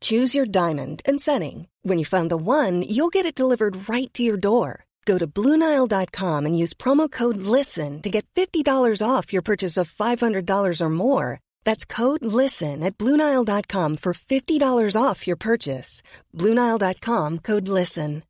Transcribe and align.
Choose 0.00 0.34
your 0.34 0.46
diamond 0.46 1.02
and 1.06 1.20
setting. 1.20 1.68
When 1.82 1.98
you 1.98 2.04
find 2.04 2.28
the 2.30 2.36
one, 2.36 2.82
you'll 2.82 3.14
get 3.14 3.26
it 3.26 3.36
delivered 3.36 3.88
right 3.88 4.12
to 4.14 4.24
your 4.24 4.36
door. 4.36 4.86
Go 5.04 5.18
to 5.18 5.26
Bluenile.com 5.28 6.46
and 6.46 6.58
use 6.58 6.74
promo 6.74 7.08
code 7.08 7.36
LISTEN 7.36 8.02
to 8.02 8.10
get 8.10 8.26
$50 8.34 8.66
off 9.00 9.32
your 9.32 9.42
purchase 9.42 9.76
of 9.76 9.88
$500 9.88 10.80
or 10.80 10.90
more. 10.90 11.38
That's 11.64 11.84
code 11.84 12.24
LISTEN 12.24 12.82
at 12.82 12.98
Bluenile.com 12.98 13.98
for 13.98 14.12
$50 14.12 15.00
off 15.00 15.26
your 15.28 15.36
purchase. 15.36 16.02
Bluenile.com 16.34 17.38
code 17.38 17.68
LISTEN. 17.68 18.24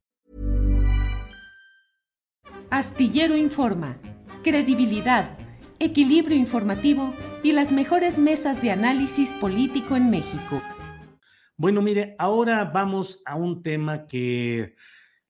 Astillero 2.68 3.36
Informa, 3.36 3.96
credibilidad, 4.42 5.38
equilibrio 5.78 6.36
informativo 6.36 7.14
y 7.44 7.52
las 7.52 7.70
mejores 7.70 8.18
mesas 8.18 8.60
de 8.60 8.72
análisis 8.72 9.30
político 9.34 9.94
en 9.94 10.10
México. 10.10 10.60
Bueno, 11.58 11.80
mire, 11.80 12.14
ahora 12.18 12.64
vamos 12.66 13.22
a 13.24 13.34
un 13.34 13.62
tema 13.62 14.06
que 14.06 14.76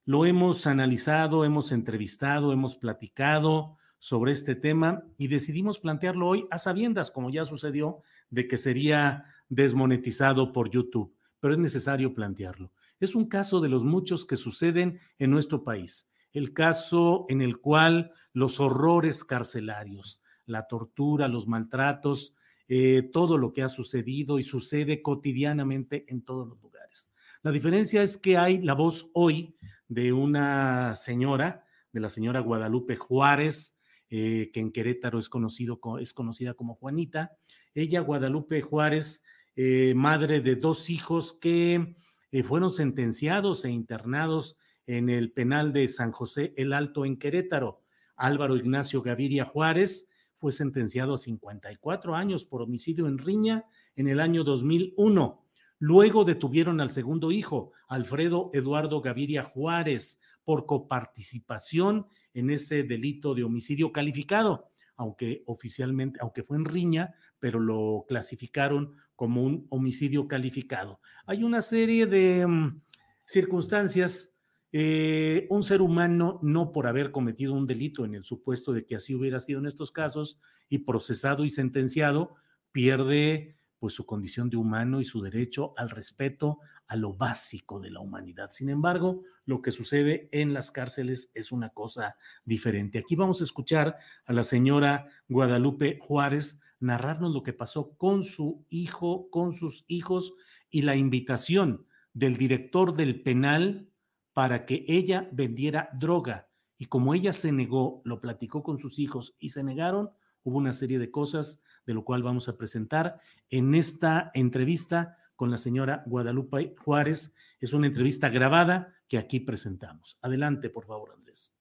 lo 0.05 0.27
hemos 0.27 0.67
analizado, 0.67 1.45
hemos 1.45 1.71
entrevistado, 1.71 2.53
hemos 2.53 2.75
platicado 2.75 3.77
sobre 4.01 4.33
este 4.33 4.57
tema 4.57 5.05
y 5.19 5.29
decidimos 5.29 5.79
plantearlo 5.79 6.27
hoy 6.27 6.49
a 6.51 6.59
sabiendas, 6.59 7.13
como 7.13 7.31
ya 7.31 7.45
sucedió, 7.45 8.01
de 8.29 8.49
que 8.49 8.59
sería 8.59 9.27
desmonetizado 9.49 10.53
por 10.53 10.69
YouTube, 10.69 11.15
pero 11.39 11.55
es 11.55 11.61
necesario 11.61 12.13
plantearlo. 12.13 12.73
Es 12.99 13.15
un 13.15 13.29
caso 13.29 13.61
de 13.61 13.69
los 13.69 13.85
muchos 13.85 14.27
que 14.27 14.35
suceden 14.35 14.99
en 15.21 15.31
nuestro 15.31 15.63
país, 15.63 16.11
el 16.33 16.53
caso 16.53 17.27
en 17.29 17.41
el 17.41 17.59
cual 17.59 18.11
los 18.33 18.59
horrores 18.59 19.23
carcelarios, 19.23 20.21
la 20.45 20.67
tortura, 20.67 21.29
los 21.29 21.47
maltratos, 21.47 22.35
eh, 22.69 23.09
todo 23.13 23.39
lo 23.39 23.53
que 23.53 23.63
ha 23.63 23.69
sucedido 23.69 24.39
y 24.39 24.45
sucede 24.45 25.01
cotidianamente 25.01 26.05
en 26.09 26.23
todos 26.23 26.49
los 26.49 26.61
lugares. 26.61 27.11
La 27.43 27.53
diferencia 27.53 28.03
es 28.03 28.17
que 28.17 28.37
hay 28.37 28.61
la 28.61 28.75
voz 28.75 29.09
hoy 29.13 29.57
de 29.87 30.13
una 30.13 30.97
señora, 30.97 31.65
de 31.93 32.01
la 32.01 32.11
señora 32.11 32.41
Guadalupe 32.41 32.97
Juárez, 32.97 33.79
eh, 34.11 34.51
que 34.53 34.61
en 34.61 34.73
Querétaro 34.73 35.19
es, 35.19 35.29
conocido, 35.29 35.81
es 36.01 36.13
conocida 36.13 36.55
como 36.55 36.75
Juanita. 36.75 37.37
Ella, 37.73 38.01
Guadalupe 38.01 38.63
Juárez, 38.63 39.23
eh, 39.55 39.95
madre 39.95 40.41
de 40.41 40.57
dos 40.57 40.91
hijos 40.91 41.35
que 41.35 41.97
fueron 42.45 42.71
sentenciados 42.71 43.65
e 43.65 43.71
internados 43.71 44.59
en 44.87 45.09
el 45.09 45.33
penal 45.33 45.73
de 45.73 45.89
San 45.89 46.13
José 46.13 46.53
el 46.57 46.73
Alto 46.73 47.05
en 47.05 47.17
Querétaro. 47.17 47.83
Álvaro 48.17 48.57
Ignacio 48.57 49.03
Gaviria 49.03 49.45
Juárez 49.45 50.11
fue 50.39 50.53
sentenciado 50.53 51.15
a 51.15 51.19
54 51.19 52.15
años 52.15 52.45
por 52.45 52.63
homicidio 52.63 53.07
en 53.07 53.19
riña 53.19 53.65
en 53.95 54.09
el 54.09 54.21
año 54.21 54.45
2001. 54.45 55.43
Luego 55.79 56.25
detuvieron 56.25 56.81
al 56.81 56.91
segundo 56.91 57.33
hijo, 57.33 57.73
Alfredo 57.89 58.51
Eduardo 58.55 59.01
Gaviria 59.01 59.43
Juárez, 59.43 60.21
por 60.45 60.65
coparticipación 60.65 62.07
en 62.33 62.51
ese 62.51 62.85
delito 62.85 63.35
de 63.35 63.43
homicidio 63.43 63.93
calificado, 63.93 64.71
aunque 64.97 65.43
oficialmente, 65.47 66.19
aunque 66.23 66.43
fue 66.43 66.57
en 66.57 66.65
riña, 66.65 67.15
pero 67.39 67.59
lo 67.59 68.05
clasificaron 68.07 68.97
como 69.17 69.43
un 69.43 69.67
homicidio 69.71 70.29
calificado. 70.29 71.01
Hay 71.27 71.43
una 71.43 71.63
serie 71.63 72.07
de 72.07 72.45
um, 72.45 72.81
circunstancias 73.25 74.36
eh, 74.79 75.47
un 75.49 75.63
ser 75.63 75.81
humano, 75.81 76.39
no 76.43 76.71
por 76.71 76.87
haber 76.87 77.11
cometido 77.11 77.55
un 77.55 77.67
delito 77.67 78.05
en 78.05 78.15
el 78.15 78.25
supuesto 78.25 78.75
de 78.75 78.85
que 78.85 78.95
así 78.95 79.15
hubiera 79.15 79.41
sido 79.41 79.59
en 79.59 79.65
estos 79.65 79.91
casos, 79.91 80.39
y 80.69 80.81
procesado 80.81 81.47
y 81.47 81.51
sentenciado, 81.51 82.35
pierde 82.73 83.57
pues 83.79 83.95
su 83.95 84.05
condición 84.05 84.51
de 84.51 84.59
humano 84.59 85.01
y 85.01 85.07
su 85.07 85.23
derecho 85.23 85.73
al 85.79 85.89
respeto 85.89 86.59
a 86.89 86.97
lo 86.97 87.15
básico 87.15 87.81
de 87.81 87.91
la 87.91 88.01
humanidad. 88.01 88.51
Sin 88.51 88.69
embargo, 88.69 89.23
lo 89.47 89.63
que 89.63 89.71
sucede 89.71 90.29
en 90.31 90.53
las 90.53 90.71
cárceles 90.71 91.31
es 91.33 91.53
una 91.53 91.71
cosa 91.71 92.19
diferente. 92.45 92.99
Aquí 92.99 93.17
vamos 93.17 93.41
a 93.41 93.45
escuchar 93.45 93.97
a 94.27 94.33
la 94.35 94.43
señora 94.43 95.09
Guadalupe 95.27 95.99
Juárez 96.03 96.61
narrarnos 96.81 97.33
lo 97.33 97.43
que 97.43 97.55
pasó 97.55 97.97
con 97.97 98.25
su 98.25 98.67
hijo, 98.69 99.31
con 99.31 99.55
sus 99.55 99.87
hijos 99.89 100.35
y 100.69 100.83
la 100.83 100.97
invitación 100.97 101.87
del 102.13 102.37
director 102.37 102.95
del 102.95 103.23
penal 103.23 103.89
para 104.37 104.67
que 104.67 104.85
ella 104.87 105.31
vendiera 105.33 105.89
droga. 105.95 106.47
Y 106.77 106.85
como 106.85 107.15
ella 107.15 107.33
se 107.33 107.53
negó, 107.53 108.03
lo 108.05 108.21
platicó 108.21 108.63
con 108.63 108.79
sus 108.79 108.99
hijos 108.99 109.35
y 109.39 109.49
se 109.49 109.65
negaron, 109.65 110.11
hubo 110.43 110.59
una 110.59 110.75
serie 110.75 110.99
de 110.99 111.11
cosas 111.11 111.63
de 111.87 111.95
lo 111.95 112.05
cual 112.05 112.23
vamos 112.23 112.47
a 112.47 112.59
presentar 112.59 113.19
en 113.49 113.75
esta 113.75 114.31
entrevista 114.35 115.17
con 115.37 115.51
la 115.51 115.57
señora 115.57 116.03
Guadalupe 116.05 116.77
Juárez. 116.85 117.35
Es 117.63 117.73
una 117.73 117.87
entrevista 117.87 118.29
grabada 118.29 118.93
que 119.09 119.17
aquí 119.17 119.41
presentamos. 119.41 120.19
Adelante, 120.21 120.69
por 120.69 120.85
favor, 120.85 121.13
Andrés. 121.15 121.55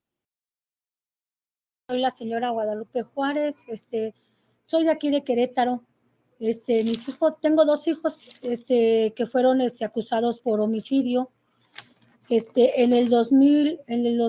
Soy 1.89 1.99
la 1.99 2.11
señora 2.11 2.49
Guadalupe 2.49 3.03
Juárez, 3.03 3.55
este, 3.69 4.13
soy 4.65 4.83
de 4.83 4.91
aquí 4.91 5.11
de 5.11 5.23
Querétaro. 5.23 5.81
Este, 6.41 6.83
mis 6.83 7.07
hijos, 7.07 7.39
tengo 7.39 7.63
dos 7.63 7.87
hijos 7.87 8.43
este, 8.43 9.13
que 9.15 9.27
fueron 9.27 9.61
este, 9.61 9.85
acusados 9.85 10.41
por 10.41 10.59
homicidio 10.59 11.31
este, 12.29 12.83
en 12.83 12.93
el 12.93 13.09
2000, 13.09 13.79
en 13.87 14.05
el, 14.05 14.21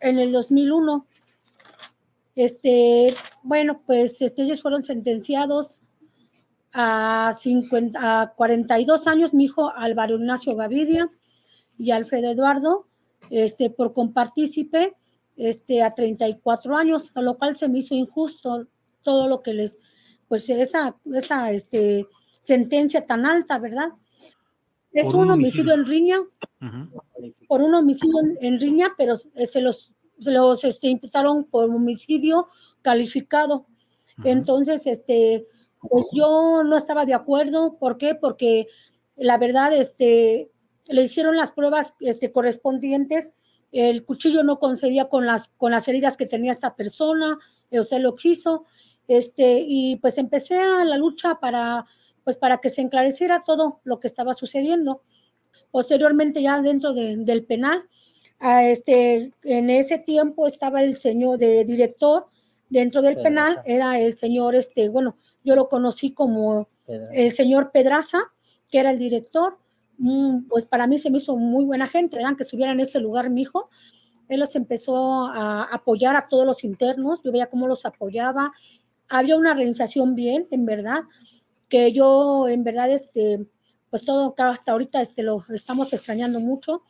en 0.00 0.18
el 0.18 0.32
2001. 0.32 1.06
Este, 2.34 3.14
bueno, 3.42 3.82
pues 3.86 4.20
este, 4.20 4.42
ellos 4.42 4.60
fueron 4.60 4.84
sentenciados 4.84 5.80
a, 6.72 7.32
50, 7.38 8.22
a 8.22 8.32
42 8.34 9.06
años, 9.06 9.32
mi 9.32 9.44
hijo 9.44 9.72
Álvaro 9.74 10.16
Ignacio 10.16 10.54
Gavidia 10.54 11.10
y 11.78 11.90
Alfredo 11.90 12.30
Eduardo, 12.30 12.86
este, 13.30 13.70
por 13.70 13.92
compartícipe 13.92 14.94
este, 15.36 15.82
a 15.82 15.94
34 15.94 16.76
años, 16.76 17.12
a 17.14 17.22
lo 17.22 17.38
cual 17.38 17.56
se 17.56 17.68
me 17.68 17.78
hizo 17.78 17.94
injusto 17.94 18.66
todo 19.02 19.28
lo 19.28 19.42
que 19.42 19.54
les, 19.54 19.78
pues 20.28 20.48
esa, 20.50 20.96
esa 21.14 21.52
este, 21.52 22.06
sentencia 22.40 23.06
tan 23.06 23.24
alta, 23.24 23.58
¿verdad? 23.58 23.88
Es 24.92 25.12
un, 25.12 25.30
homicidio. 25.30 25.74
en 25.74 25.84
riña, 25.86 26.18
por 27.48 27.62
un 27.62 27.74
homicidio 27.74 28.14
en, 28.40 28.60
riña, 28.60 28.94
pero 28.96 29.16
se 29.16 29.60
los, 29.60 29.94
los 30.18 30.64
este, 30.64 30.88
imputaron 30.88 31.44
por 31.44 31.64
homicidio 31.64 32.48
calificado. 32.82 33.66
Entonces, 34.24 34.86
este, 34.86 35.46
pues 35.80 36.06
yo 36.12 36.62
no 36.64 36.76
estaba 36.76 37.04
de 37.04 37.14
acuerdo. 37.14 37.76
¿Por 37.78 37.98
qué? 37.98 38.14
Porque 38.14 38.66
la 39.16 39.38
verdad, 39.38 39.72
este, 39.74 40.50
le 40.86 41.02
hicieron 41.02 41.36
las 41.36 41.52
pruebas 41.52 41.94
este, 42.00 42.32
correspondientes. 42.32 43.32
El 43.72 44.04
cuchillo 44.04 44.42
no 44.42 44.58
concedía 44.58 45.08
con 45.08 45.26
las, 45.26 45.48
con 45.56 45.72
las 45.72 45.88
heridas 45.88 46.16
que 46.16 46.26
tenía 46.26 46.52
esta 46.52 46.76
persona, 46.76 47.38
o 47.70 47.84
sea, 47.84 47.98
lo 47.98 48.14
quiso. 48.14 48.64
Este, 49.08 49.64
y 49.66 49.96
pues 49.96 50.18
empecé 50.18 50.58
a 50.58 50.84
la 50.84 50.96
lucha 50.96 51.38
para 51.40 51.86
pues 52.26 52.36
para 52.36 52.58
que 52.58 52.70
se 52.70 52.80
enclareciera 52.80 53.44
todo 53.44 53.80
lo 53.84 54.00
que 54.00 54.08
estaba 54.08 54.34
sucediendo. 54.34 55.04
Posteriormente, 55.76 56.40
ya 56.40 56.62
dentro 56.62 56.94
del 56.94 57.44
penal, 57.44 57.84
a 58.40 58.64
este, 58.64 59.34
en 59.44 59.68
ese 59.68 59.98
tiempo 59.98 60.46
estaba 60.46 60.82
el 60.82 60.96
señor 60.96 61.36
de 61.36 61.66
director 61.66 62.28
dentro 62.70 63.02
del 63.02 63.18
penal, 63.20 63.60
era 63.66 63.98
el 64.00 64.16
señor, 64.16 64.54
este, 64.54 64.88
bueno, 64.88 65.18
yo 65.44 65.54
lo 65.54 65.68
conocí 65.68 66.12
como 66.12 66.70
el 67.12 67.30
señor 67.30 67.72
Pedraza, 67.72 68.20
que 68.70 68.78
era 68.78 68.90
el 68.90 68.98
director, 68.98 69.58
mm, 69.98 70.48
pues 70.48 70.64
para 70.64 70.86
mí 70.86 70.96
se 70.96 71.10
me 71.10 71.18
hizo 71.18 71.36
muy 71.36 71.66
buena 71.66 71.88
gente, 71.88 72.16
¿verdad? 72.16 72.38
que 72.38 72.44
estuviera 72.44 72.72
en 72.72 72.80
ese 72.80 72.98
lugar 72.98 73.28
mi 73.28 73.42
hijo, 73.42 73.68
él 74.30 74.40
los 74.40 74.56
empezó 74.56 75.26
a 75.26 75.64
apoyar 75.64 76.16
a 76.16 76.26
todos 76.26 76.46
los 76.46 76.64
internos, 76.64 77.20
yo 77.22 77.32
veía 77.32 77.50
cómo 77.50 77.68
los 77.68 77.84
apoyaba, 77.84 78.50
había 79.10 79.36
una 79.36 79.50
organización 79.50 80.14
bien, 80.14 80.48
en 80.50 80.64
verdad, 80.64 81.02
que 81.68 81.92
yo 81.92 82.48
en 82.48 82.64
verdad, 82.64 82.90
este, 82.90 83.46
pues 83.96 84.04
todo, 84.04 84.34
claro, 84.34 84.52
hasta 84.52 84.72
ahorita 84.72 85.00
este, 85.00 85.22
lo 85.22 85.42
estamos 85.54 85.90
extrañando 85.94 86.38
mucho, 86.38 86.82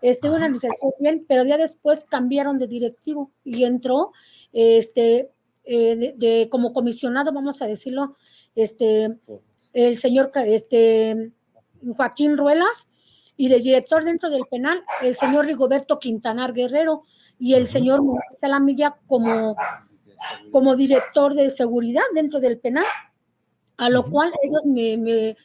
este, 0.00 0.28
una 0.28 0.36
organización 0.36 0.92
bien, 1.00 1.24
pero 1.26 1.44
ya 1.44 1.58
después 1.58 2.04
cambiaron 2.08 2.60
de 2.60 2.68
directivo 2.68 3.32
y 3.42 3.64
entró, 3.64 4.12
este, 4.52 5.32
eh, 5.64 6.14
de, 6.16 6.48
como 6.52 6.72
comisionado, 6.72 7.32
vamos 7.32 7.60
a 7.60 7.66
decirlo, 7.66 8.16
este, 8.54 9.18
el 9.72 9.98
señor, 9.98 10.30
este, 10.46 11.32
Joaquín 11.96 12.36
Ruelas, 12.36 12.86
y 13.36 13.48
de 13.48 13.58
director 13.58 14.04
dentro 14.04 14.30
del 14.30 14.44
penal, 14.48 14.84
el 15.02 15.16
señor 15.16 15.46
Rigoberto 15.46 15.98
Quintanar 15.98 16.52
Guerrero 16.52 17.02
y 17.36 17.54
el 17.54 17.66
señor 17.66 18.00
Salamilla 18.38 18.96
como, 19.08 19.56
como 20.52 20.76
director 20.76 21.34
de 21.34 21.50
seguridad 21.50 22.04
dentro 22.14 22.38
del 22.38 22.60
penal, 22.60 22.86
a 23.76 23.90
lo 23.90 24.08
cual 24.08 24.32
ellos 24.44 24.64
me, 24.66 25.36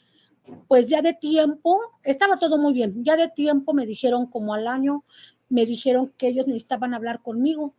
pues 0.67 0.87
ya 0.87 1.01
de 1.01 1.13
tiempo, 1.13 1.79
estaba 2.03 2.37
todo 2.37 2.57
muy 2.57 2.73
bien, 2.73 3.03
ya 3.03 3.15
de 3.15 3.29
tiempo 3.29 3.73
me 3.73 3.85
dijeron 3.85 4.27
como 4.27 4.53
al 4.53 4.67
año, 4.67 5.03
me 5.49 5.65
dijeron 5.65 6.13
que 6.17 6.27
ellos 6.27 6.47
necesitaban 6.47 6.93
hablar 6.93 7.21
conmigo, 7.21 7.73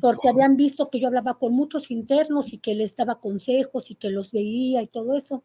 porque 0.00 0.28
habían 0.28 0.56
visto 0.56 0.88
que 0.88 1.00
yo 1.00 1.08
hablaba 1.08 1.38
con 1.38 1.52
muchos 1.52 1.90
internos 1.90 2.52
y 2.52 2.58
que 2.58 2.74
les 2.74 2.94
daba 2.94 3.18
consejos 3.20 3.90
y 3.90 3.96
que 3.96 4.10
los 4.10 4.30
veía 4.30 4.82
y 4.82 4.86
todo 4.86 5.16
eso. 5.16 5.42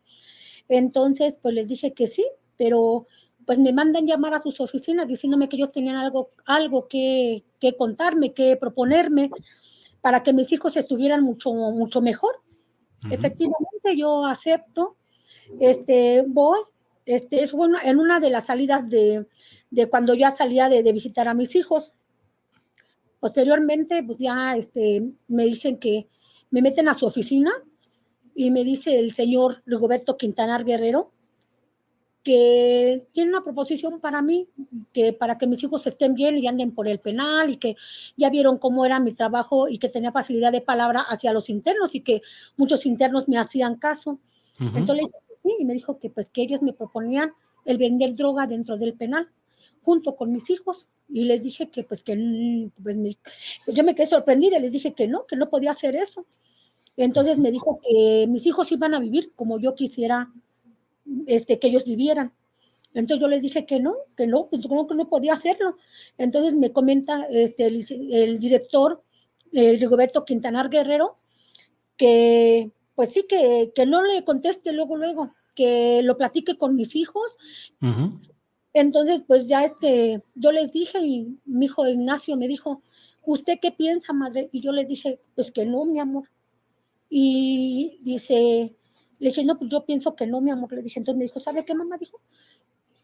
Entonces, 0.68 1.36
pues 1.42 1.56
les 1.56 1.68
dije 1.68 1.94
que 1.94 2.06
sí, 2.06 2.26
pero 2.56 3.08
pues 3.46 3.58
me 3.58 3.74
mandan 3.74 4.06
llamar 4.06 4.36
a 4.36 4.42
sus 4.42 4.62
oficinas 4.62 5.08
diciéndome 5.08 5.50
que 5.50 5.56
ellos 5.56 5.72
tenían 5.72 5.96
algo, 5.96 6.30
algo 6.46 6.88
que, 6.88 7.44
contarme, 7.80 8.34
que 8.34 8.56
proponerme 8.58 9.32
para 10.02 10.22
que 10.22 10.34
mis 10.34 10.52
hijos 10.52 10.78
estuvieran 10.78 11.24
mucho, 11.24 11.52
mucho 11.52 12.00
mejor. 12.00 12.36
Efectivamente, 13.10 13.98
yo 13.98 14.26
acepto, 14.26 14.98
este, 15.60 16.24
voy, 16.28 16.60
este, 17.06 17.44
es 17.44 17.52
bueno, 17.52 17.78
en 17.84 18.00
una 18.00 18.20
de 18.20 18.30
las 18.30 18.46
salidas 18.46 18.90
de, 18.90 19.26
cuando 19.90 20.14
ya 20.14 20.32
salía 20.32 20.70
de, 20.70 20.92
visitar 20.92 21.28
a 21.28 21.34
mis 21.34 21.56
hijos. 21.56 21.94
Posteriormente, 23.20 24.04
pues 24.04 24.18
ya 24.18 24.56
este, 24.56 25.04
me 25.28 25.46
dicen 25.46 25.78
que 25.78 26.08
me 26.52 26.62
meten 26.62 26.88
a 26.88 26.94
su 26.94 27.06
oficina 27.06 27.52
y 28.34 28.52
me 28.52 28.64
dice 28.64 28.98
el 28.98 29.14
señor 29.14 29.62
Rigoberto 29.66 30.18
Quintanar 30.18 30.64
Guerrero 30.64 31.10
que 32.24 33.04
tiene 33.14 33.32
una 33.32 33.44
proposición 33.44 34.00
para 34.02 34.22
mí, 34.22 34.48
que 34.94 35.14
para 35.14 35.38
que 35.38 35.48
mis 35.48 35.64
hijos 35.64 35.88
estén 35.88 36.14
bien 36.14 36.38
y 36.38 36.48
anden 36.48 36.74
por 36.74 36.88
el 36.88 37.00
penal 37.00 37.50
y 37.50 37.58
que 37.58 37.76
ya 38.18 38.30
vieron 38.30 38.58
cómo 38.58 38.86
era 38.86 39.00
mi 39.00 39.14
trabajo 39.14 39.70
y 39.70 39.80
que 39.80 39.90
tenía 39.90 40.12
facilidad 40.12 40.52
de 40.52 40.62
palabra 40.62 41.02
hacia 41.02 41.34
los 41.34 41.50
internos 41.50 41.96
y 41.96 42.02
que 42.02 42.22
muchos 42.58 42.86
internos 42.86 43.28
me 43.28 43.38
hacían 43.38 43.76
caso. 43.78 44.20
Entonces 44.60 44.96
le 44.96 45.02
dije 45.02 45.29
y 45.60 45.66
me 45.66 45.74
dijo 45.74 46.00
que 46.00 46.10
pues 46.10 46.30
que 46.30 46.42
ellos 46.42 46.62
me 46.62 46.74
proponían 46.74 47.32
el 47.66 47.78
vender 47.78 48.16
droga 48.16 48.48
dentro 48.48 48.78
del 48.78 48.94
penal 48.94 49.30
junto 49.84 50.16
con 50.16 50.32
mis 50.32 50.50
hijos 50.50 50.90
y 51.08 51.24
les 51.24 51.44
dije 51.44 51.70
que 51.70 51.84
pues 51.84 52.04
que 52.04 52.16
pues, 52.84 52.98
pues 53.66 53.78
yo 53.78 53.84
me 53.84 53.96
quedé 53.96 54.08
sorprendida 54.08 54.58
y 54.58 54.62
les 54.62 54.74
dije 54.74 54.94
que 54.94 55.08
no, 55.08 55.26
que 55.26 55.36
no 55.36 55.50
podía 55.50 55.72
hacer 55.72 55.96
eso. 55.96 56.26
Entonces 56.98 57.38
me 57.38 57.52
dijo 57.52 57.80
que 57.82 58.28
mis 58.28 58.46
hijos 58.46 58.72
iban 58.72 58.94
a 58.94 59.00
vivir 59.00 59.32
como 59.36 59.60
yo 59.60 59.74
quisiera 59.74 60.32
este, 61.28 61.58
que 61.60 61.68
ellos 61.68 61.86
vivieran. 61.86 62.34
Entonces 62.94 63.22
yo 63.22 63.28
les 63.28 63.42
dije 63.42 63.66
que 63.66 63.80
no, 63.80 63.96
que 64.18 64.28
no, 64.28 64.48
pues 64.48 64.62
que 64.62 64.96
no 64.96 65.10
podía 65.10 65.34
hacerlo. 65.34 65.78
Entonces 66.18 66.56
me 66.56 66.72
comenta 66.72 67.26
este, 67.30 67.68
el, 67.68 68.40
director, 68.40 69.02
eh, 69.54 69.78
Rigoberto 69.78 70.26
Quintanar 70.26 70.70
Guerrero, 70.70 71.16
que 71.98 72.72
pues 72.96 73.14
sí, 73.14 73.26
que, 73.30 73.72
que, 73.74 73.86
no 73.86 74.04
le 74.04 74.26
conteste 74.26 74.74
luego, 74.74 74.98
luego, 74.98 75.34
que 75.60 76.02
lo 76.04 76.16
platique 76.16 76.58
con 76.58 76.78
mis 76.78 76.96
hijos. 76.96 77.38
Entonces, 78.72 79.24
pues 79.28 79.46
ya 79.46 79.66
este, 79.66 80.24
yo 80.36 80.54
les 80.54 80.72
dije 80.72 81.00
y 81.06 81.38
mi 81.44 81.66
hijo 81.66 81.86
Ignacio 81.86 82.38
me 82.38 82.48
dijo, 82.48 82.82
¿usted 83.26 83.60
qué 83.62 83.74
piensa, 83.74 84.14
madre? 84.14 84.48
Y 84.54 84.62
yo 84.62 84.72
le 84.72 84.86
dije, 84.86 85.20
pues 85.36 85.52
que 85.52 85.66
no, 85.66 85.84
mi 85.84 86.00
amor. 86.00 86.30
Y 87.10 88.00
dice, 88.04 88.74
le 89.20 89.30
dije, 89.30 89.44
no, 89.44 89.58
pues 89.60 89.70
yo 89.70 89.86
pienso 89.86 90.16
que 90.16 90.28
no, 90.28 90.40
mi 90.40 90.50
amor. 90.50 90.72
Le 90.72 90.82
dije, 90.82 91.00
entonces 91.00 91.18
me 91.18 91.26
dijo, 91.26 91.42
¿sabe 91.42 91.66
qué 91.66 91.76
mamá 91.76 91.98
dijo? 91.98 92.22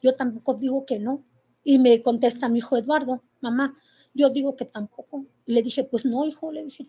Yo 0.02 0.16
tampoco 0.16 0.54
digo 0.54 0.86
que 0.86 0.98
no. 0.98 1.25
Y 1.62 1.78
me 1.78 2.02
contesta 2.02 2.48
mi 2.48 2.60
hijo 2.60 2.78
Eduardo, 2.78 3.22
mamá, 3.42 3.78
yo 4.13 4.30
digo 4.30 4.56
que 4.56 4.63
tampoco. 4.63 5.25
le 5.46 5.62
dije, 5.62 5.84
pues 5.84 6.06
no, 6.06 6.25
hijo, 6.25 6.54
le 6.54 6.63
dije, 6.63 6.88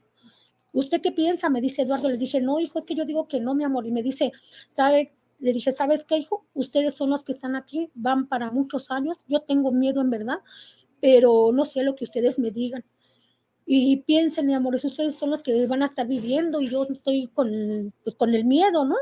¿usted 0.72 1.00
qué 1.00 1.10
piensa? 1.10 1.50
Me 1.50 1.60
dice 1.60 1.82
Eduardo, 1.82 2.08
le 2.08 2.18
dije, 2.18 2.40
no, 2.40 2.60
hijo, 2.60 2.78
es 2.78 2.84
que 2.84 2.94
yo 2.94 3.04
digo 3.04 3.26
que 3.26 3.40
no, 3.40 3.54
mi 3.56 3.64
amor. 3.64 3.84
Y 3.84 3.90
me 3.90 4.04
dice, 4.04 4.30
¿sabe? 4.70 5.12
Le 5.38 5.52
dije, 5.52 5.72
¿sabes 5.72 6.04
qué, 6.04 6.18
hijo? 6.18 6.46
Ustedes 6.54 6.94
son 6.94 7.10
los 7.10 7.24
que 7.24 7.32
están 7.32 7.56
aquí, 7.56 7.90
van 7.94 8.26
para 8.26 8.50
muchos 8.50 8.90
años. 8.90 9.18
Yo 9.28 9.40
tengo 9.40 9.72
miedo, 9.72 10.00
en 10.00 10.10
verdad, 10.10 10.40
pero 11.00 11.52
no 11.52 11.64
sé 11.64 11.82
lo 11.82 11.94
que 11.94 12.04
ustedes 12.04 12.38
me 12.38 12.50
digan 12.50 12.84
y 13.66 13.96
piensen, 14.02 14.46
mi 14.46 14.54
amor, 14.54 14.76
ustedes 14.76 15.16
son 15.16 15.30
los 15.30 15.42
que 15.42 15.66
van 15.66 15.82
a 15.82 15.86
estar 15.86 16.06
viviendo 16.06 16.60
y 16.60 16.70
yo 16.70 16.84
estoy 16.84 17.26
con, 17.34 17.92
pues, 18.04 18.14
con 18.14 18.32
el 18.32 18.44
miedo, 18.44 18.84
¿no? 18.84 18.94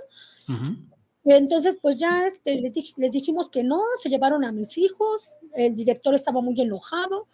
Entonces, 1.25 1.77
pues 1.81 1.99
ya 1.99 2.27
este, 2.27 2.61
les, 2.61 3.13
dijimos 3.13 3.51
que 3.51 3.63
no, 3.63 3.81
se 4.03 4.09
llevaron 4.09 4.43
a 4.45 4.53
mis 4.53 4.79
hijos, 4.79 5.31
el 5.55 5.75
director 5.75 6.15
estaba 6.15 6.41
muy 6.41 6.59
enojado, 6.61 7.29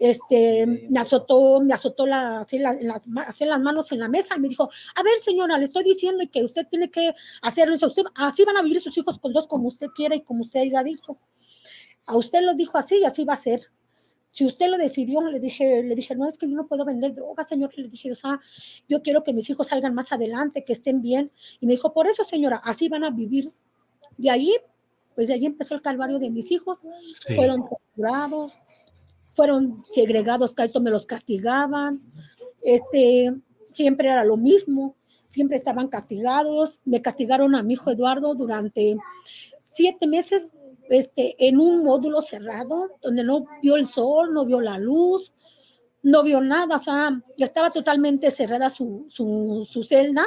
este, 0.00 0.66
me 0.88 0.98
azotó, 0.98 1.60
me 1.60 1.74
azotó 1.74 2.06
la, 2.06 2.40
así, 2.40 2.58
las, 2.58 2.78
las 2.82 3.60
manos 3.60 3.92
en 3.92 4.00
la 4.00 4.08
mesa 4.08 4.34
y 4.36 4.40
me 4.40 4.48
dijo, 4.48 4.70
a 4.94 5.02
ver 5.02 5.18
señora, 5.18 5.58
le 5.58 5.64
estoy 5.64 5.84
diciendo 5.84 6.24
que 6.32 6.42
usted 6.42 6.66
tiene 6.68 6.90
que 6.90 7.14
hacer 7.42 7.68
eso, 7.68 7.86
usted, 7.86 8.04
así 8.14 8.42
van 8.44 8.56
a 8.56 8.62
vivir 8.62 8.80
sus 8.80 8.96
hijos 8.96 9.18
con 9.18 9.34
dos 9.34 9.46
como 9.46 9.68
usted 9.68 9.88
quiera 9.94 10.16
y 10.16 10.22
como 10.22 10.40
usted 10.40 10.60
haya 10.60 10.82
dicho. 10.82 11.18
A 12.06 12.16
usted 12.16 12.40
lo 12.40 12.54
dijo 12.54 12.78
así 12.78 12.96
y 12.96 13.04
así 13.04 13.24
va 13.24 13.34
a 13.34 13.36
ser. 13.36 13.70
Si 14.30 14.46
usted 14.46 14.70
lo 14.70 14.78
decidió, 14.78 15.20
le 15.20 15.38
dije, 15.38 15.82
le 15.82 15.94
dije, 15.94 16.14
no, 16.16 16.26
es 16.26 16.38
que 16.38 16.48
yo 16.48 16.56
no 16.56 16.66
puedo 16.66 16.84
vender 16.84 17.14
droga, 17.14 17.44
señor. 17.44 17.72
Le 17.76 17.88
dije, 17.88 18.10
o 18.10 18.14
sea, 18.14 18.40
yo 18.88 19.02
quiero 19.02 19.22
que 19.22 19.32
mis 19.32 19.50
hijos 19.50 19.66
salgan 19.66 19.94
más 19.94 20.12
adelante, 20.12 20.64
que 20.64 20.72
estén 20.72 21.02
bien. 21.02 21.30
Y 21.60 21.66
me 21.66 21.72
dijo, 21.72 21.92
por 21.92 22.06
eso, 22.06 22.24
señora, 22.24 22.60
así 22.64 22.88
van 22.88 23.04
a 23.04 23.10
vivir. 23.10 23.52
De 24.16 24.30
ahí, 24.30 24.56
pues 25.14 25.28
de 25.28 25.34
ahí 25.34 25.46
empezó 25.46 25.74
el 25.74 25.82
calvario 25.82 26.20
de 26.20 26.30
mis 26.30 26.50
hijos. 26.52 26.78
Fueron 27.34 27.68
torturados, 27.68 28.62
fueron 29.32 29.84
segregados, 29.92 30.54
que 30.54 30.80
me 30.80 30.90
los 30.90 31.06
castigaban. 31.06 32.00
Este, 32.62 33.34
siempre 33.72 34.08
era 34.08 34.24
lo 34.24 34.36
mismo, 34.36 34.96
siempre 35.28 35.56
estaban 35.56 35.88
castigados. 35.88 36.80
Me 36.84 37.02
castigaron 37.02 37.54
a 37.54 37.62
mi 37.62 37.74
hijo 37.74 37.90
Eduardo 37.90 38.34
durante 38.34 38.96
siete 39.58 40.06
meses 40.06 40.52
este, 40.88 41.36
en 41.38 41.60
un 41.60 41.84
módulo 41.84 42.20
cerrado, 42.20 42.90
donde 43.00 43.22
no 43.22 43.46
vio 43.62 43.76
el 43.76 43.86
sol, 43.86 44.34
no 44.34 44.44
vio 44.44 44.60
la 44.60 44.78
luz, 44.78 45.32
no 46.02 46.22
vio 46.22 46.40
nada, 46.40 46.76
o 46.76 46.78
sea, 46.78 47.22
estaba 47.36 47.70
totalmente 47.70 48.30
cerrada 48.30 48.70
su, 48.70 49.06
su, 49.08 49.84
celda. 49.84 50.26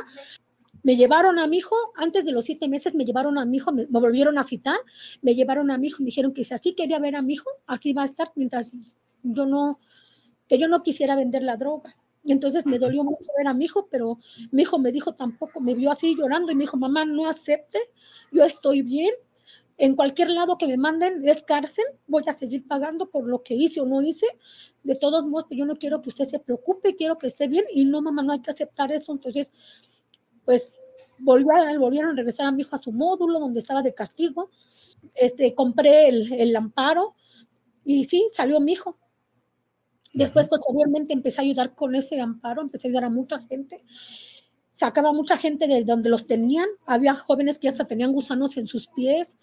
Me 0.83 0.95
llevaron 0.95 1.39
a 1.39 1.47
mi 1.47 1.57
hijo, 1.57 1.75
antes 1.95 2.25
de 2.25 2.31
los 2.31 2.45
siete 2.45 2.67
meses 2.67 2.93
me 2.93 3.05
llevaron 3.05 3.37
a 3.37 3.45
mi 3.45 3.57
hijo, 3.57 3.71
me, 3.71 3.85
volvieron 3.85 4.37
a 4.37 4.43
citar, 4.43 4.77
me 5.21 5.33
llevaron 5.33 5.71
a 5.71 5.77
mi 5.77 5.87
hijo, 5.87 6.03
me 6.03 6.07
dijeron 6.07 6.33
que 6.33 6.43
si 6.43 6.53
así 6.53 6.73
quería 6.73 6.99
ver 6.99 7.15
a 7.15 7.21
mi 7.21 7.33
hijo, 7.33 7.49
así 7.67 7.93
va 7.93 8.03
a 8.03 8.05
estar 8.05 8.31
mientras 8.35 8.73
yo 9.23 9.45
no, 9.45 9.79
que 10.47 10.57
yo 10.57 10.67
no 10.67 10.83
quisiera 10.83 11.15
vender 11.15 11.43
la 11.43 11.57
droga. 11.57 11.95
Y 12.25 12.31
entonces 12.31 12.65
me 12.65 12.79
dolió 12.79 13.03
mucho 13.03 13.31
ver 13.37 13.47
a 13.47 13.53
mi 13.53 13.65
hijo, 13.65 13.87
pero 13.91 14.19
mi 14.51 14.61
hijo 14.61 14.79
me 14.79 14.91
dijo 14.91 15.13
tampoco, 15.13 15.59
me 15.59 15.75
vio 15.75 15.91
así 15.91 16.15
llorando 16.15 16.51
y 16.51 16.55
me 16.55 16.61
dijo, 16.63 16.77
mamá, 16.77 17.03
no 17.03 17.27
acepte, 17.27 17.79
yo 18.31 18.45
estoy 18.45 18.81
bien, 18.81 19.13
en 19.77 19.95
cualquier 19.95 20.29
lado 20.29 20.57
que 20.57 20.67
me 20.67 20.77
manden 20.77 21.27
es 21.27 21.43
cárcel, 21.43 21.85
voy 22.07 22.23
a 22.27 22.33
seguir 22.33 22.67
pagando 22.67 23.09
por 23.09 23.27
lo 23.27 23.41
que 23.41 23.55
hice 23.55 23.81
o 23.81 23.85
no 23.85 24.01
hice. 24.01 24.27
De 24.83 24.95
todos 24.95 25.25
modos, 25.25 25.47
yo 25.49 25.65
no 25.65 25.75
quiero 25.77 26.01
que 26.01 26.09
usted 26.09 26.25
se 26.25 26.39
preocupe, 26.39 26.95
quiero 26.95 27.17
que 27.17 27.27
esté 27.27 27.47
bien 27.47 27.65
y 27.73 27.85
no, 27.85 28.01
mamá, 28.01 28.21
no 28.21 28.33
hay 28.33 28.41
que 28.41 28.51
aceptar 28.51 28.91
eso. 28.91 29.11
Entonces, 29.11 29.51
pues 30.45 30.77
volvió 31.17 31.51
a, 31.51 31.77
volvieron 31.77 32.12
a 32.12 32.15
regresar 32.15 32.47
a 32.47 32.51
mi 32.51 32.62
hijo 32.62 32.75
a 32.75 32.81
su 32.81 32.91
módulo 32.91 33.39
donde 33.39 33.59
estaba 33.59 33.81
de 33.81 33.93
castigo. 33.93 34.50
Este, 35.15 35.53
compré 35.53 36.07
el, 36.07 36.33
el 36.33 36.55
amparo 36.55 37.15
y 37.83 38.05
sí, 38.05 38.27
salió 38.33 38.59
mi 38.59 38.73
hijo. 38.73 38.97
Después, 40.13 40.47
posteriormente, 40.47 41.13
empecé 41.13 41.41
a 41.41 41.43
ayudar 41.43 41.73
con 41.73 41.95
ese 41.95 42.21
amparo, 42.21 42.62
empecé 42.62 42.88
a 42.88 42.89
ayudar 42.89 43.05
a 43.05 43.09
mucha 43.09 43.39
gente 43.39 43.83
sacaba 44.73 45.13
mucha 45.13 45.38
gente 45.38 45.67
de 45.67 45.85
donde 45.85 46.09
los 46.09 46.27
tenían. 46.27 46.67
Había 46.85 47.15
jóvenes 47.15 47.59
que 47.59 47.69
hasta 47.69 47.85
tenían 47.85 48.12
gusanos 48.12 48.57
en 48.57 48.67
sus 48.67 48.88
pies 48.88 49.38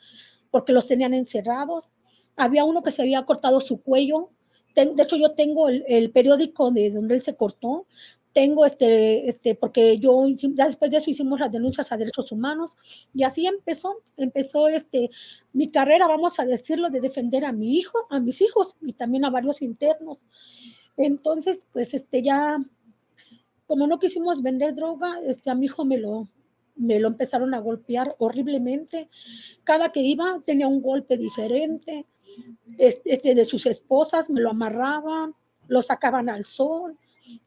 porque 0.51 0.73
los 0.73 0.87
tenían 0.87 1.15
encerrados. 1.15 1.95
Había 2.37 2.65
uno 2.65 2.83
que 2.83 2.91
se 2.91 3.03
había 3.03 3.25
cortado 3.25 3.61
su 3.61 3.81
cuello. 3.81 4.31
De 4.75 5.03
hecho, 5.03 5.17
yo 5.17 5.33
tengo 5.33 5.69
el, 5.69 6.11
periódico 6.11 6.71
de 6.71 6.91
donde 6.91 7.15
él 7.15 7.23
se 7.23 7.37
cortó. 7.37 7.87
Tengo 8.33 8.65
este, 8.65 9.29
este, 9.29 9.55
porque 9.55 9.99
yo 9.99 10.25
después 10.51 10.91
de 10.91 10.99
eso 10.99 11.11
hicimos 11.11 11.41
las 11.41 11.51
denuncias 11.51 11.91
a 11.91 11.97
derechos 11.97 12.31
humanos 12.31 12.77
y 13.13 13.25
así 13.25 13.47
empezó, 13.47 13.97
empezó 14.17 14.69
este, 14.69 15.11
mi 15.53 15.71
carrera, 15.71 16.07
vamos 16.07 16.39
a 16.39 16.45
decirlo, 16.45 16.91
de 16.91 17.01
defender 17.01 17.45
a 17.45 17.53
mi 17.53 17.77
hijo, 17.77 18.07
a 18.09 18.21
mis 18.21 18.41
hijos 18.41 18.77
y 18.81 18.93
también 18.93 19.25
a 19.25 19.31
varios 19.31 19.63
internos. 19.63 20.25
Entonces, 20.97 21.67
pues 21.73 21.93
este 21.95 22.23
ya, 22.23 22.59
como 23.67 23.87
no 23.87 23.99
quisimos 23.99 24.43
vender 24.43 24.75
droga, 24.75 25.19
este 25.25 25.51
a 25.51 25.55
mi 25.55 25.67
hijo 25.67 25.85
me 25.85 25.99
lo, 25.99 26.29
me 26.77 27.01
lo 27.01 27.09
empezaron 27.09 27.53
a 27.55 27.59
golpear 27.59 28.15
horriblemente. 28.19 29.09
Cada 29.65 29.91
que 29.91 30.01
iba 30.01 30.41
tenía 30.45 30.69
un 30.69 30.83
golpe 30.83 31.17
diferente. 31.17 32.07
Este, 32.79 33.13
este 33.13 33.35
de 33.35 33.45
sus 33.45 33.67
esposas 33.67 34.31
me 34.31 34.41
lo 34.41 34.51
amarraban, 34.51 35.35
lo 35.67 35.83
sacaban 35.83 36.29
al 36.29 36.45
sol 36.45 36.97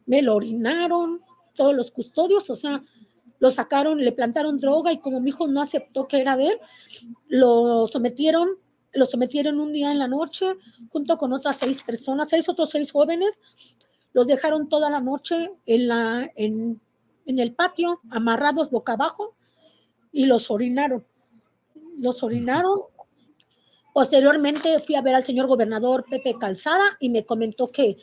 me 0.05 0.21
lo 0.21 0.35
orinaron, 0.35 1.21
todos 1.53 1.75
los 1.75 1.91
custodios, 1.91 2.49
o 2.49 2.55
sea, 2.55 2.83
lo 3.39 3.51
sacaron, 3.51 3.99
le 3.99 4.11
plantaron 4.11 4.59
droga 4.59 4.91
y 4.91 4.99
como 4.99 5.19
mi 5.19 5.29
hijo 5.29 5.47
no 5.47 5.61
aceptó 5.61 6.07
que 6.07 6.21
era 6.21 6.37
de 6.37 6.47
él, 6.47 6.59
lo 7.27 7.87
sometieron, 7.87 8.57
lo 8.93 9.05
sometieron 9.05 9.59
un 9.59 9.73
día 9.73 9.91
en 9.91 9.99
la 9.99 10.07
noche 10.07 10.55
junto 10.89 11.17
con 11.17 11.33
otras 11.33 11.57
seis 11.57 11.83
personas, 11.83 12.29
seis 12.29 12.47
otros 12.47 12.69
seis 12.69 12.91
jóvenes, 12.91 13.37
los 14.13 14.27
dejaron 14.27 14.69
toda 14.69 14.89
la 14.89 14.99
noche 14.99 15.51
en, 15.65 15.87
la, 15.87 16.31
en, 16.35 16.79
en 17.25 17.39
el 17.39 17.53
patio, 17.53 17.99
amarrados 18.11 18.69
boca 18.69 18.93
abajo, 18.93 19.35
y 20.13 20.25
los 20.25 20.49
orinaron. 20.49 21.05
Los 21.97 22.23
orinaron. 22.23 22.81
Posteriormente 23.93 24.79
fui 24.79 24.95
a 24.95 25.01
ver 25.01 25.15
al 25.15 25.25
señor 25.25 25.47
gobernador 25.47 26.05
Pepe 26.09 26.35
Calzada 26.39 26.97
y 26.99 27.09
me 27.09 27.25
comentó 27.25 27.71
que 27.71 27.97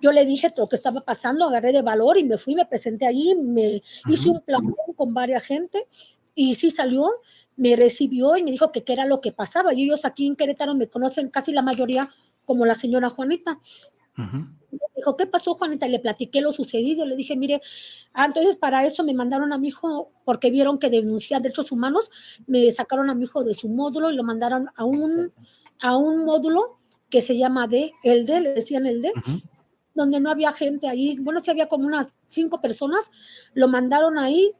yo 0.00 0.12
le 0.12 0.24
dije 0.24 0.52
lo 0.56 0.68
que 0.68 0.76
estaba 0.76 1.00
pasando, 1.00 1.46
agarré 1.46 1.72
de 1.72 1.82
valor 1.82 2.18
y 2.18 2.24
me 2.24 2.38
fui, 2.38 2.54
me 2.54 2.66
presenté 2.66 3.06
allí, 3.06 3.34
me 3.34 3.82
hice 4.08 4.30
un 4.30 4.40
plan 4.40 4.74
con 4.96 5.14
varias 5.14 5.42
gente 5.42 5.86
y 6.34 6.54
sí 6.54 6.70
salió, 6.70 7.10
me 7.56 7.74
recibió 7.76 8.36
y 8.36 8.42
me 8.42 8.50
dijo 8.50 8.70
que 8.70 8.84
qué 8.84 8.92
era 8.92 9.06
lo 9.06 9.20
que 9.20 9.32
pasaba. 9.32 9.72
Y 9.74 9.84
ellos 9.84 10.04
aquí 10.04 10.26
en 10.26 10.36
Querétaro 10.36 10.74
me 10.74 10.88
conocen 10.88 11.30
casi 11.30 11.52
la 11.52 11.62
mayoría 11.62 12.10
como 12.44 12.66
la 12.66 12.74
señora 12.74 13.10
Juanita. 13.10 13.58
Me 14.16 14.78
dijo, 14.96 15.16
¿qué 15.16 15.26
pasó, 15.26 15.54
Juanita? 15.54 15.86
Y 15.86 15.90
le 15.90 15.98
platiqué 15.98 16.40
lo 16.42 16.52
sucedido. 16.52 17.06
Le 17.06 17.16
dije, 17.16 17.36
mire, 17.36 17.62
ah, 18.12 18.26
entonces 18.26 18.56
para 18.56 18.84
eso 18.84 19.02
me 19.02 19.14
mandaron 19.14 19.52
a 19.52 19.58
mi 19.58 19.68
hijo, 19.68 20.08
porque 20.24 20.50
vieron 20.50 20.78
que 20.78 20.90
denuncian 20.90 21.42
derechos 21.42 21.72
humanos, 21.72 22.10
me 22.46 22.70
sacaron 22.70 23.08
a 23.08 23.14
mi 23.14 23.24
hijo 23.24 23.42
de 23.42 23.54
su 23.54 23.68
módulo 23.68 24.10
y 24.10 24.16
lo 24.16 24.22
mandaron 24.22 24.68
a 24.76 24.84
un, 24.84 25.32
a 25.80 25.96
un 25.96 26.24
módulo 26.24 26.78
que 27.08 27.22
se 27.22 27.36
llama 27.36 27.66
D, 27.66 27.92
el 28.02 28.26
D, 28.26 28.40
le 28.40 28.54
decían 28.54 28.86
el 28.86 29.00
D, 29.00 29.12
donde 29.96 30.20
no 30.20 30.30
había 30.30 30.52
gente 30.52 30.88
ahí, 30.88 31.16
bueno, 31.18 31.40
sí 31.40 31.50
había 31.50 31.68
como 31.68 31.86
unas 31.86 32.14
cinco 32.26 32.60
personas, 32.60 33.10
lo 33.54 33.66
mandaron 33.66 34.18
ahí 34.18 34.52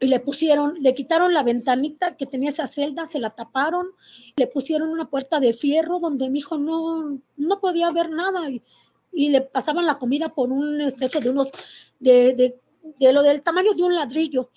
y 0.00 0.06
le 0.06 0.20
pusieron, 0.20 0.76
le 0.80 0.94
quitaron 0.94 1.34
la 1.34 1.42
ventanita 1.42 2.16
que 2.16 2.24
tenía 2.24 2.50
esa 2.50 2.66
celda, 2.66 3.06
se 3.10 3.18
la 3.18 3.30
taparon, 3.30 3.88
le 4.36 4.46
pusieron 4.46 4.88
una 4.88 5.10
puerta 5.10 5.40
de 5.40 5.52
fierro 5.52 5.98
donde 5.98 6.30
mi 6.30 6.38
hijo 6.38 6.56
no, 6.56 7.20
no 7.36 7.60
podía 7.60 7.90
ver 7.90 8.10
nada 8.10 8.48
y, 8.48 8.62
le 9.10 9.40
pasaban 9.40 9.86
la 9.86 9.98
comida 9.98 10.28
por 10.28 10.52
un 10.52 10.80
estrecho 10.80 11.18
de 11.18 11.30
unos, 11.30 11.50
de, 11.98 12.34
de, 12.34 12.60
de 13.00 13.12
lo 13.12 13.22
del 13.22 13.42
tamaño 13.42 13.74
de 13.74 13.82
un 13.82 13.94
ladrillo 13.96 14.50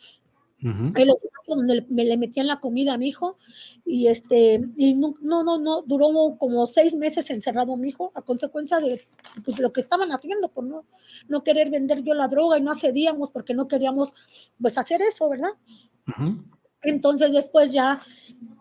el 0.61 1.09
espacio 1.09 1.55
donde 1.55 1.85
me 1.89 2.05
le 2.05 2.17
metían 2.17 2.45
la 2.45 2.59
comida 2.59 2.93
a 2.93 2.97
mi 2.97 3.07
hijo 3.07 3.37
y 3.83 4.07
este 4.07 4.61
y 4.77 4.93
no 4.93 5.15
no 5.21 5.43
no, 5.43 5.81
duró 5.81 6.37
como 6.37 6.67
seis 6.67 6.93
meses 6.93 7.29
encerrado 7.31 7.75
mi 7.77 7.89
hijo 7.89 8.11
a 8.13 8.21
consecuencia 8.21 8.79
de 8.79 9.01
pues, 9.43 9.59
lo 9.59 9.73
que 9.73 9.81
estaban 9.81 10.11
haciendo 10.11 10.49
por 10.49 10.63
no 10.63 10.85
no 11.27 11.43
querer 11.43 11.71
vender 11.71 12.03
yo 12.03 12.13
la 12.13 12.27
droga 12.27 12.59
y 12.59 12.61
no 12.61 12.71
accedíamos 12.71 13.31
porque 13.31 13.55
no 13.55 13.67
queríamos 13.67 14.13
pues 14.61 14.77
hacer 14.77 15.01
eso 15.01 15.29
verdad 15.29 15.51
entonces 16.83 17.33
después 17.33 17.71
ya 17.71 17.99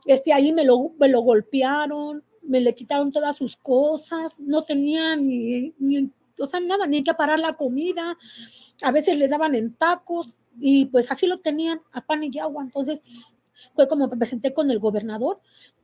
este 0.06 0.32
ahí 0.32 0.52
me 0.52 0.64
lo 0.64 0.92
me 0.98 1.08
lo 1.08 1.20
golpearon 1.20 2.24
me 2.42 2.60
le 2.60 2.74
quitaron 2.74 3.12
todas 3.12 3.36
sus 3.36 3.58
cosas 3.58 4.40
no 4.40 4.62
tenía 4.62 5.16
ni, 5.16 5.74
ni 5.78 6.10
o 6.40 6.46
sea 6.46 6.60
nada 6.60 6.86
ni 6.86 7.04
que 7.04 7.14
parar 7.14 7.38
la 7.38 7.54
comida 7.54 8.16
a 8.82 8.92
veces 8.92 9.16
le 9.16 9.28
daban 9.28 9.54
en 9.54 9.74
tacos 9.74 10.38
y 10.58 10.86
pues 10.86 11.10
así 11.10 11.26
lo 11.26 11.40
tenían 11.40 11.80
a 11.92 12.00
pan 12.04 12.24
y 12.24 12.38
agua. 12.38 12.62
Entonces 12.62 13.02
fue 13.74 13.88
como 13.88 14.08
me 14.08 14.16
presenté 14.16 14.54
con 14.54 14.70
el 14.70 14.78
gobernador 14.78 15.40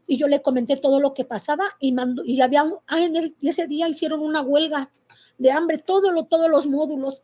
y 0.06 0.16
yo 0.16 0.28
le 0.28 0.42
comenté 0.42 0.76
todo 0.76 1.00
lo 1.00 1.14
que 1.14 1.24
pasaba 1.24 1.64
y 1.80 1.92
mandó, 1.92 2.24
y 2.24 2.40
había, 2.40 2.64
ah, 2.86 3.00
en 3.00 3.16
el, 3.16 3.36
ese 3.42 3.66
día 3.66 3.88
hicieron 3.88 4.20
una 4.20 4.40
huelga 4.40 4.90
de 5.38 5.50
hambre, 5.50 5.78
todo 5.78 6.12
lo, 6.12 6.24
todos 6.24 6.48
los 6.48 6.66
módulos, 6.66 7.22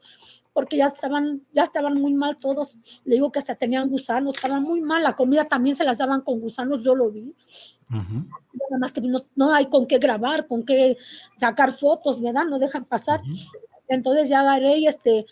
porque 0.53 0.77
ya 0.77 0.89
estaban, 0.89 1.43
ya 1.53 1.65
estaban 1.65 2.01
muy 2.01 2.15
mal 2.15 2.37
todos. 2.37 2.77
Le 3.05 3.17
digo 3.17 3.33
que 3.33 3.39
hasta 3.39 3.55
tenían 3.55 3.89
gusanos, 3.89 4.37
estaban 4.37 4.63
muy 4.63 4.81
mal, 4.81 5.03
la 5.03 5.17
comida 5.17 5.45
también 5.45 5.77
se 5.77 5.85
las 5.85 5.99
daban 5.99 6.21
con 6.21 6.41
gusanos, 6.41 6.83
yo 6.83 6.95
lo 6.95 7.11
vi. 7.11 7.35
Nada 7.89 8.79
más 8.81 8.93
que 8.93 9.01
no, 9.01 9.21
no, 9.37 9.53
hay 9.53 9.67
con 9.67 9.87
qué 9.87 9.99
grabar, 9.99 10.47
con 10.47 10.65
qué 10.65 10.97
sacar 11.37 11.73
fotos, 11.73 12.21
¿verdad? 12.21 12.45
No 12.45 12.59
dejan 12.59 12.85
pasar. 12.85 13.21
Entonces 13.89 14.29
ya 14.29 14.41
agarré 14.41 14.79
y 14.79 14.87
este, 14.87 15.27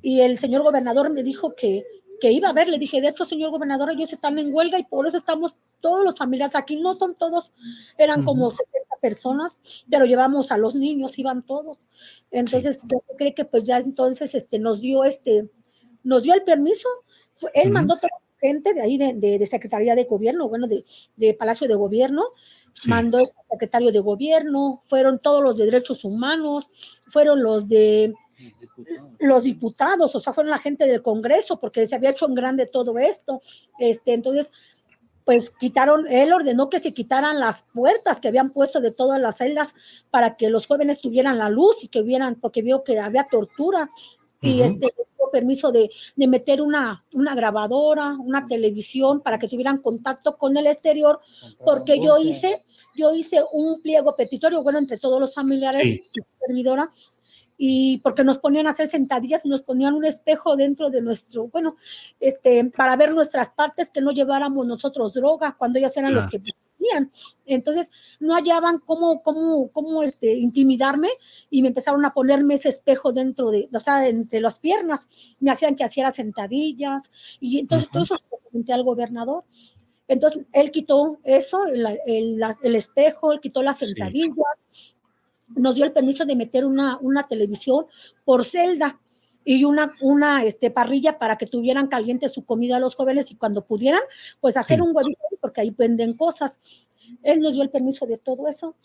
y 0.00 0.20
el 0.20 0.38
señor 0.38 0.62
gobernador 0.62 1.10
me 1.10 1.22
dijo 1.22 1.54
que, 1.54 1.84
que 2.20 2.32
iba 2.32 2.48
a 2.48 2.52
ver, 2.52 2.68
le 2.68 2.78
dije, 2.78 3.00
de 3.00 3.08
hecho, 3.08 3.24
señor 3.24 3.50
gobernador, 3.50 3.90
ellos 3.90 4.12
están 4.12 4.38
en 4.38 4.54
huelga 4.54 4.78
y 4.78 4.84
por 4.84 5.06
eso 5.06 5.18
estamos 5.18 5.54
todos 5.80 6.04
los 6.04 6.16
familiares 6.16 6.56
aquí, 6.56 6.76
no 6.76 6.94
son 6.94 7.14
todos, 7.14 7.52
eran 7.96 8.24
como 8.24 8.50
70 8.50 8.96
personas, 9.00 9.60
pero 9.88 10.04
llevamos 10.04 10.50
a 10.50 10.58
los 10.58 10.74
niños, 10.74 11.18
iban 11.18 11.44
todos. 11.44 11.78
Entonces, 12.30 12.80
yo 12.88 12.98
creo 13.16 13.34
que 13.34 13.44
pues 13.44 13.64
ya 13.64 13.78
entonces 13.78 14.34
este, 14.34 14.58
nos 14.58 14.80
dio 14.80 15.04
este, 15.04 15.48
nos 16.02 16.22
dio 16.22 16.34
el 16.34 16.42
permiso, 16.42 16.88
él 17.54 17.70
mandó 17.70 17.96
toda 17.96 18.08
la 18.08 18.38
gente 18.48 18.74
de 18.74 18.80
ahí 18.80 18.98
de, 18.98 19.14
de, 19.14 19.46
Secretaría 19.46 19.94
de 19.94 20.04
Gobierno, 20.04 20.48
bueno, 20.48 20.66
de, 20.66 20.84
de 21.16 21.34
Palacio 21.34 21.68
de 21.68 21.74
Gobierno, 21.74 22.24
mandó 22.86 23.18
el 23.18 23.26
secretario 23.50 23.92
de 23.92 24.00
Gobierno, 24.00 24.80
fueron 24.88 25.18
todos 25.18 25.42
los 25.42 25.58
de 25.58 25.66
Derechos 25.66 26.04
Humanos, 26.04 26.70
fueron 27.10 27.42
los 27.42 27.68
de 27.68 28.14
los 29.18 29.44
diputados, 29.44 30.14
o 30.14 30.20
sea, 30.20 30.32
fueron 30.32 30.50
la 30.50 30.58
gente 30.58 30.86
del 30.86 31.02
Congreso, 31.02 31.58
porque 31.58 31.86
se 31.86 31.94
había 31.94 32.10
hecho 32.10 32.26
en 32.26 32.34
grande 32.34 32.66
todo 32.66 32.98
esto. 32.98 33.40
Este, 33.78 34.12
entonces, 34.12 34.50
pues 35.24 35.50
quitaron, 35.50 36.06
él 36.08 36.32
ordenó 36.32 36.70
que 36.70 36.80
se 36.80 36.94
quitaran 36.94 37.38
las 37.38 37.64
puertas 37.74 38.20
que 38.20 38.28
habían 38.28 38.50
puesto 38.50 38.80
de 38.80 38.92
todas 38.92 39.20
las 39.20 39.36
celdas 39.36 39.74
para 40.10 40.36
que 40.36 40.48
los 40.48 40.66
jóvenes 40.66 41.00
tuvieran 41.00 41.38
la 41.38 41.50
luz 41.50 41.84
y 41.84 41.88
que 41.88 42.02
vieran, 42.02 42.36
porque 42.36 42.62
vio 42.62 42.84
que 42.84 42.98
había 42.98 43.24
tortura. 43.24 43.90
Y 44.40 44.62
este 44.62 44.86
permiso 45.30 45.72
de, 45.72 45.90
de, 46.16 46.26
meter 46.26 46.60
una, 46.60 47.04
una 47.12 47.34
grabadora, 47.34 48.16
una 48.18 48.46
televisión 48.46 49.20
para 49.20 49.38
que 49.38 49.48
tuvieran 49.48 49.78
contacto 49.78 50.36
con 50.36 50.56
el 50.56 50.66
exterior, 50.66 51.20
porque 51.64 52.00
yo 52.02 52.18
hice, 52.18 52.56
yo 52.96 53.14
hice 53.14 53.44
un 53.52 53.80
pliego 53.82 54.14
petitorio, 54.16 54.62
bueno, 54.62 54.78
entre 54.78 54.98
todos 54.98 55.20
los 55.20 55.34
familiares 55.34 55.84
y 55.84 56.02
servidora, 56.46 56.90
y 57.60 57.98
porque 57.98 58.22
nos 58.22 58.38
ponían 58.38 58.68
a 58.68 58.70
hacer 58.70 58.86
sentadillas 58.86 59.44
y 59.44 59.48
nos 59.48 59.62
ponían 59.62 59.94
un 59.94 60.04
espejo 60.04 60.54
dentro 60.56 60.90
de 60.90 61.02
nuestro, 61.02 61.48
bueno, 61.48 61.74
este, 62.20 62.64
para 62.70 62.96
ver 62.96 63.12
nuestras 63.12 63.50
partes, 63.50 63.90
que 63.90 64.00
no 64.00 64.12
lleváramos 64.12 64.64
nosotros 64.64 65.12
droga 65.12 65.56
cuando 65.58 65.80
ellas 65.80 65.96
eran 65.96 66.14
los 66.14 66.28
que 66.28 66.38
tenían. 66.38 67.10
Entonces, 67.44 67.90
no 68.20 68.34
hallaban 68.34 68.78
cómo, 68.78 69.22
cómo, 69.24 69.68
cómo 69.70 70.04
este, 70.04 70.34
intimidarme 70.34 71.08
y 71.50 71.62
me 71.62 71.68
empezaron 71.68 72.04
a 72.04 72.12
ponerme 72.12 72.54
ese 72.54 72.68
espejo 72.68 73.12
dentro 73.12 73.50
de, 73.50 73.68
o 73.74 73.80
sea, 73.80 74.06
entre 74.06 74.40
las 74.40 74.60
piernas, 74.60 75.08
me 75.40 75.50
hacían 75.50 75.74
que 75.74 75.84
hiciera 75.84 76.12
sentadillas 76.12 77.10
y 77.40 77.58
entonces 77.58 77.90
todo 77.90 78.04
eso 78.04 78.16
se 78.16 78.28
comenté 78.28 78.72
al 78.72 78.84
gobernador. 78.84 79.42
Entonces, 80.06 80.46
él 80.52 80.70
quitó 80.70 81.18
eso, 81.24 81.66
el, 81.66 81.84
el, 82.06 82.40
el 82.62 82.76
espejo, 82.76 83.32
él 83.32 83.40
quitó 83.40 83.62
las 83.62 83.78
sentadillas, 83.78 84.36
nos 85.56 85.74
dio 85.74 85.84
el 85.84 85.92
permiso 85.92 86.24
de 86.24 86.36
meter 86.36 86.64
una, 86.64 86.98
una 87.00 87.26
televisión 87.26 87.86
por 88.24 88.44
celda 88.44 89.00
y 89.44 89.64
una, 89.64 89.92
una 90.00 90.44
este, 90.44 90.70
parrilla 90.70 91.18
para 91.18 91.36
que 91.36 91.46
tuvieran 91.46 91.88
caliente 91.88 92.28
su 92.28 92.44
comida 92.44 92.76
a 92.76 92.80
los 92.80 92.94
jóvenes 92.94 93.30
y 93.30 93.36
cuando 93.36 93.64
pudieran, 93.64 94.02
pues 94.40 94.56
hacer 94.56 94.82
un 94.82 94.94
huevito, 94.94 95.20
porque 95.40 95.62
ahí 95.62 95.70
venden 95.70 96.14
cosas. 96.14 96.60
Él 97.22 97.40
nos 97.40 97.54
dio 97.54 97.62
el 97.62 97.70
permiso 97.70 98.06
de 98.06 98.18
todo 98.18 98.46
eso. 98.46 98.76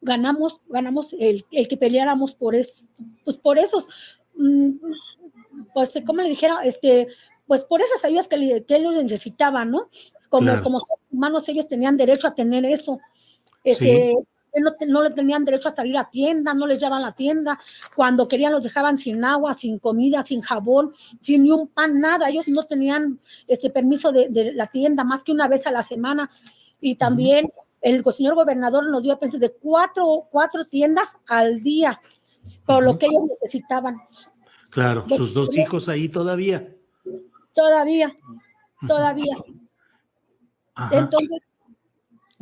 Ganamos, 0.00 0.62
ganamos 0.68 1.12
el, 1.12 1.44
el 1.50 1.68
que 1.68 1.76
peleáramos 1.76 2.34
por, 2.34 2.54
es, 2.54 2.88
pues 3.24 3.36
por 3.36 3.58
esos, 3.58 3.86
mm, 4.36 4.70
pues 5.74 5.92
como 6.06 6.22
le 6.22 6.30
dijera, 6.30 6.60
este, 6.64 7.08
pues 7.46 7.62
por 7.64 7.82
esas 7.82 8.04
ayudas 8.04 8.28
que, 8.28 8.64
que 8.66 8.76
ellos 8.76 8.94
necesitaban, 8.94 9.70
¿no? 9.70 9.90
Como, 10.30 10.62
como 10.62 10.80
humanos 11.10 11.48
ellos 11.48 11.68
tenían 11.68 11.96
derecho 11.96 12.26
a 12.26 12.34
tener 12.34 12.64
eso. 12.64 12.98
Este, 13.64 14.14
no, 14.60 14.74
no, 14.86 15.02
le 15.02 15.10
tenían 15.10 15.44
derecho 15.44 15.68
a 15.68 15.72
salir 15.72 15.96
a 15.96 16.10
tienda, 16.10 16.54
no 16.54 16.66
les 16.66 16.78
llevaban 16.78 17.02
a 17.02 17.08
la 17.08 17.12
tienda, 17.12 17.58
cuando 17.94 18.28
querían 18.28 18.52
los 18.52 18.62
dejaban 18.62 18.98
sin 18.98 19.24
agua, 19.24 19.54
sin 19.54 19.78
comida, 19.78 20.22
sin 20.22 20.40
jabón, 20.40 20.92
sin 21.20 21.44
ni 21.44 21.50
un 21.50 21.68
pan, 21.68 22.00
nada, 22.00 22.28
ellos 22.28 22.48
no 22.48 22.64
tenían 22.64 23.20
este 23.46 23.70
permiso 23.70 24.12
de, 24.12 24.52
la 24.54 24.66
tienda 24.66 25.04
más 25.04 25.24
que 25.24 25.32
una 25.32 25.48
vez 25.48 25.66
a 25.66 25.70
la 25.70 25.82
semana. 25.82 26.30
Y 26.80 26.96
también 26.96 27.50
el 27.80 28.04
señor 28.14 28.34
gobernador 28.34 28.88
nos 28.90 29.02
dio 29.02 29.12
a 29.12 29.26
de 29.26 29.52
cuatro, 29.52 30.26
cuatro 30.30 30.64
tiendas 30.64 31.16
al 31.28 31.62
día 31.62 32.00
por 32.64 32.82
lo 32.82 32.98
que 32.98 33.06
ellos 33.06 33.24
necesitaban. 33.24 34.00
Claro, 34.70 35.06
sus 35.16 35.32
dos 35.34 35.56
hijos 35.56 35.88
ahí 35.88 36.08
todavía. 36.08 36.68
Todavía, 37.54 38.14
todavía. 38.86 39.36
Entonces, 40.90 41.40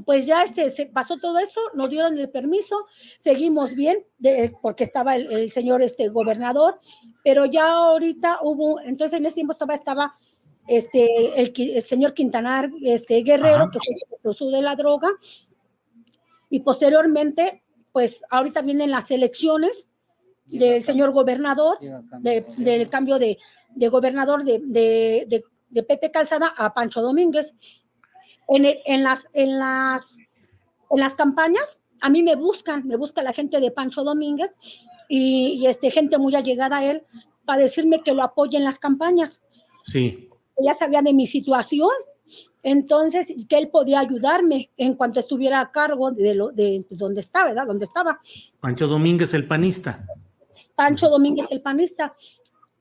pues 0.04 0.26
ya 0.26 0.42
este, 0.42 0.70
se 0.70 0.86
pasó 0.86 1.18
todo 1.18 1.38
eso, 1.38 1.60
nos 1.74 1.90
dieron 1.90 2.18
el 2.18 2.28
permiso, 2.28 2.86
seguimos 3.20 3.74
bien, 3.74 4.04
porque 4.60 4.84
estaba 4.84 5.16
el, 5.16 5.52
señor 5.52 5.82
este, 5.82 6.08
gobernador, 6.08 6.80
pero 7.22 7.44
ya 7.44 7.70
ahorita 7.72 8.40
hubo, 8.42 8.80
entonces 8.80 9.18
en 9.18 9.26
ese 9.26 9.36
tiempo 9.36 9.52
estaba, 9.52 9.74
estaba 9.74 10.14
este, 10.66 11.40
el, 11.40 11.82
señor 11.82 12.12
Quintanar 12.14 12.70
este, 12.82 13.22
Guerrero, 13.22 13.70
que 13.70 13.78
fue 14.22 14.46
el 14.46 14.52
de 14.52 14.62
la 14.62 14.74
droga, 14.74 15.08
y 16.50 16.60
posteriormente, 16.60 17.62
pues 17.92 18.20
ahorita 18.30 18.62
vienen 18.62 18.90
las 18.90 19.10
elecciones 19.10 19.88
del 20.46 20.82
señor 20.82 21.12
gobernador, 21.12 21.78
del 22.20 22.88
cambio 22.88 23.18
de, 23.18 23.38
gobernador 23.90 24.44
de, 24.44 24.60
de, 25.70 25.82
Pepe 25.82 26.10
Calzada 26.10 26.52
a 26.56 26.72
Pancho 26.74 27.00
Domínguez. 27.02 27.54
En, 28.48 28.66
en, 28.84 29.02
las, 29.02 29.26
en, 29.32 29.58
las, 29.58 30.02
en 30.90 31.00
las 31.00 31.14
campañas, 31.14 31.78
a 32.00 32.10
mí 32.10 32.22
me 32.22 32.36
buscan, 32.36 32.86
me 32.86 32.96
busca 32.96 33.22
la 33.22 33.32
gente 33.32 33.60
de 33.60 33.70
Pancho 33.70 34.04
Domínguez 34.04 34.52
y, 35.08 35.66
este, 35.66 35.90
gente 35.90 36.18
muy 36.18 36.34
allegada 36.34 36.78
a 36.78 36.90
él 36.90 37.02
para 37.44 37.62
decirme 37.62 38.02
que 38.02 38.12
lo 38.12 38.22
apoye 38.22 38.56
en 38.56 38.64
las 38.64 38.78
campañas. 38.78 39.42
Sí. 39.82 40.28
Ya 40.58 40.74
sabía 40.74 41.02
de 41.02 41.12
mi 41.12 41.26
situación, 41.26 41.90
entonces 42.62 43.32
que 43.48 43.58
él 43.58 43.68
podía 43.68 44.00
ayudarme 44.00 44.70
en 44.76 44.94
cuanto 44.94 45.20
estuviera 45.20 45.60
a 45.60 45.70
cargo 45.70 46.10
de, 46.10 46.34
lo, 46.34 46.52
de 46.52 46.84
pues, 46.88 46.98
donde 46.98 47.20
estaba, 47.20 47.48
¿verdad? 47.48 47.66
Donde 47.66 47.84
estaba. 47.84 48.20
Pancho 48.60 48.86
Domínguez, 48.86 49.34
el 49.34 49.46
panista. 49.46 50.06
Pancho 50.74 51.08
Domínguez, 51.08 51.50
el 51.50 51.60
panista. 51.62 52.14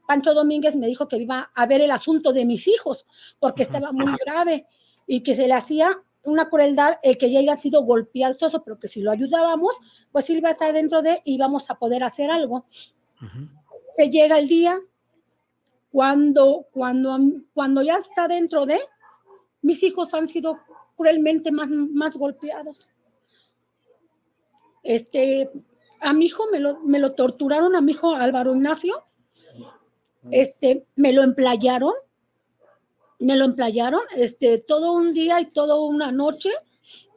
Pancho 0.08 0.34
Domínguez 0.34 0.75
me 0.75 0.88
dijo 0.88 1.08
que 1.08 1.17
iba 1.17 1.50
a 1.53 1.65
ver 1.65 1.82
el 1.82 1.91
asunto 1.91 2.34
de 2.34 2.46
mis 2.46 2.67
hijos, 2.67 3.05
porque 3.39 3.63
estaba 3.63 3.91
muy 3.91 4.13
grave 4.25 4.67
y 5.07 5.22
que 5.22 5.36
se 5.36 5.48
le 5.48 5.53
hacía 5.53 6.01
una 6.24 6.50
crueldad 6.50 6.98
el 7.03 7.17
que 7.17 7.31
ya 7.31 7.39
haya 7.39 7.57
sido 7.57 7.83
golpeado, 7.83 8.36
todo 8.36 8.63
pero 8.63 8.77
que 8.77 8.88
si 8.88 9.01
lo 9.01 9.12
ayudábamos, 9.12 9.75
pues 10.12 10.29
él 10.29 10.38
iba 10.38 10.50
a 10.50 10.53
estar 10.53 10.72
dentro 10.72 11.01
de 11.01 11.22
y 11.25 11.36
íbamos 11.36 11.69
a 11.69 11.75
poder 11.75 12.03
hacer 12.03 12.31
algo. 12.31 12.65
Se 13.95 14.10
llega 14.10 14.39
el 14.39 14.48
día 14.48 14.79
cuando, 15.91 16.67
cuando, 16.72 17.17
cuando 17.53 17.81
ya 17.81 17.98
está 17.98 18.27
dentro 18.27 18.65
de, 18.65 18.79
mis 19.62 19.83
hijos 19.83 20.13
han 20.13 20.27
sido 20.27 20.60
cruelmente 20.95 21.51
más, 21.51 21.69
más 21.69 22.17
golpeados. 22.17 22.89
Este, 24.81 25.50
a 26.01 26.13
mi 26.13 26.25
hijo 26.25 26.45
me 26.51 26.60
lo, 26.60 26.79
me 26.81 27.00
lo 27.00 27.13
torturaron, 27.13 27.75
a 27.75 27.81
mi 27.81 27.93
hijo 27.93 28.13
Álvaro 28.15 28.53
Ignacio, 28.55 29.03
este, 30.31 30.86
me 30.95 31.13
lo 31.13 31.24
emplayaron, 31.24 31.93
me 33.23 33.35
lo 33.37 33.45
emplayaron, 33.45 34.01
este, 34.15 34.57
todo 34.59 34.93
un 34.93 35.13
día 35.13 35.39
y 35.39 35.45
toda 35.45 35.79
una 35.79 36.11
noche. 36.11 36.49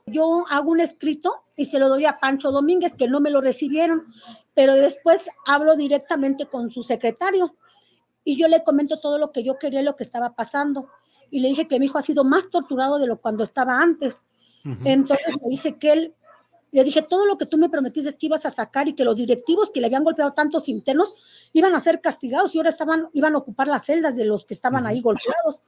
Yo 0.07 0.45
hago 0.49 0.71
un 0.71 0.81
escrito 0.81 1.43
y 1.57 1.65
se 1.65 1.79
lo 1.79 1.89
doy 1.89 2.05
a 2.05 2.19
Pancho 2.19 2.53
Domínguez, 2.53 2.95
que 2.95 3.09
no 3.09 3.21
me 3.21 3.31
lo 3.31 3.41
recibieron, 3.41 4.07
pero 4.55 4.75
después 4.75 5.29
hablo 5.47 5.75
directamente 5.75 6.47
con 6.47 6.71
su 6.71 6.83
secretario 6.83 7.57
y 8.25 8.37
yo 8.37 8.47
le 8.49 8.63
comento 8.63 9.01
todo 9.01 9.19
lo 9.19 9.31
que 9.31 9.43
yo 9.43 9.59
quería 9.59 9.81
y 9.81 9.85
lo 9.85 9.97
que 9.97 10.05
estaba 10.05 10.35
pasando. 10.35 10.89
Y 11.31 11.41
le 11.41 11.49
dije 11.49 11.67
que 11.67 11.81
mi 11.81 11.87
hijo 11.87 11.99
ha 11.99 12.03
sido 12.03 12.23
más 12.23 12.51
torturado 12.51 12.99
de 12.99 13.09
lo 13.09 13.19
cuando 13.19 13.43
estaba 13.43 13.81
antes. 13.81 14.21
Entonces 14.85 15.37
me 15.41 15.49
dice 15.49 15.79
que 15.79 15.93
él 15.93 16.15
le 16.73 16.85
dije, 16.85 17.03
todo 17.03 17.25
lo 17.25 17.39
que 17.39 17.47
tú 17.47 17.57
me 17.57 17.69
prometiste 17.69 18.11
es 18.11 18.17
que 18.17 18.27
ibas 18.27 18.45
a 18.45 18.51
sacar 18.51 18.89
y 18.89 18.95
que 18.95 19.05
los 19.05 19.17
directivos 19.17 19.71
que 19.71 19.81
le 19.81 19.87
habían 19.87 20.05
golpeado 20.05 20.33
tantos 20.33 20.69
internos 20.69 21.15
iban 21.53 21.75
a 21.75 21.81
ser 21.81 22.01
castigados 22.01 22.55
y 22.55 22.59
ahora 22.59 22.71
estaban, 22.71 23.09
iban 23.13 23.35
a 23.35 23.39
ocupar 23.39 23.69
las 23.69 23.85
celdas 23.85 24.17
de 24.17 24.25
los 24.25 24.45
que 24.45 24.55
estaban 24.55 24.87
ahí 24.87 25.01
golpeados, 25.01 25.61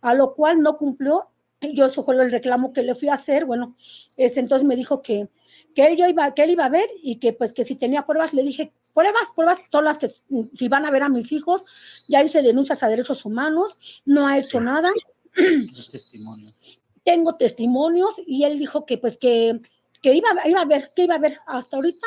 a 0.00 0.14
lo 0.14 0.34
cual 0.34 0.62
no 0.62 0.76
cumplió. 0.76 1.28
Yo 1.60 1.86
eso 1.86 2.04
fue 2.04 2.14
el 2.14 2.30
reclamo 2.30 2.72
que 2.72 2.82
le 2.82 2.94
fui 2.94 3.08
a 3.08 3.14
hacer. 3.14 3.44
Bueno, 3.44 3.76
este, 4.16 4.40
entonces 4.40 4.66
me 4.66 4.76
dijo 4.76 5.02
que, 5.02 5.28
que, 5.74 5.86
él, 5.86 5.98
iba, 5.98 6.32
que 6.34 6.42
él 6.44 6.50
iba 6.50 6.66
a 6.66 6.70
ver 6.70 6.88
y 7.02 7.16
que 7.16 7.32
pues 7.32 7.52
que 7.52 7.64
si 7.64 7.74
tenía 7.74 8.06
pruebas, 8.06 8.32
le 8.32 8.44
dije, 8.44 8.72
pruebas, 8.94 9.24
pruebas 9.34 9.58
son 9.70 9.84
las 9.84 9.98
que 9.98 10.08
si 10.54 10.68
van 10.68 10.86
a 10.86 10.90
ver 10.90 11.02
a 11.02 11.08
mis 11.08 11.32
hijos, 11.32 11.62
ya 12.06 12.22
hice 12.22 12.42
denuncias 12.42 12.82
a 12.82 12.88
derechos 12.88 13.24
humanos, 13.24 14.02
no 14.04 14.26
ha 14.26 14.38
hecho 14.38 14.60
nada. 14.60 14.90
Tengo 17.04 17.36
testimonios 17.36 18.14
y 18.26 18.44
él 18.44 18.58
dijo 18.58 18.84
que 18.86 18.98
pues 18.98 19.18
que 19.18 19.60
que 20.02 20.14
iba, 20.14 20.28
iba 20.44 20.60
a 20.60 20.64
ver, 20.64 20.90
que 20.94 21.04
iba 21.04 21.16
a 21.16 21.18
ver 21.18 21.38
hasta 21.46 21.76
ahorita, 21.76 22.06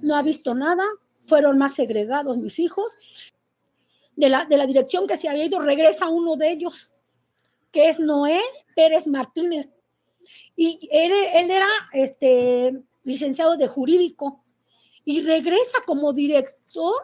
no 0.00 0.16
ha 0.16 0.22
visto 0.22 0.54
nada, 0.54 0.84
fueron 1.26 1.58
más 1.58 1.74
segregados 1.74 2.36
mis 2.36 2.58
hijos. 2.58 2.92
De 4.14 4.28
la, 4.28 4.44
de 4.44 4.58
la 4.58 4.66
dirección 4.66 5.06
que 5.06 5.16
se 5.16 5.28
había 5.28 5.46
ido, 5.46 5.58
regresa 5.58 6.08
uno 6.08 6.36
de 6.36 6.50
ellos, 6.50 6.90
que 7.72 7.88
es 7.88 7.98
Noé 7.98 8.40
Pérez 8.76 9.06
Martínez. 9.06 9.68
Y 10.54 10.88
él, 10.92 11.12
él 11.34 11.50
era 11.50 11.66
este, 11.92 12.80
licenciado 13.04 13.56
de 13.56 13.66
jurídico 13.66 14.40
y 15.04 15.22
regresa 15.22 15.78
como 15.86 16.12
director, 16.12 16.94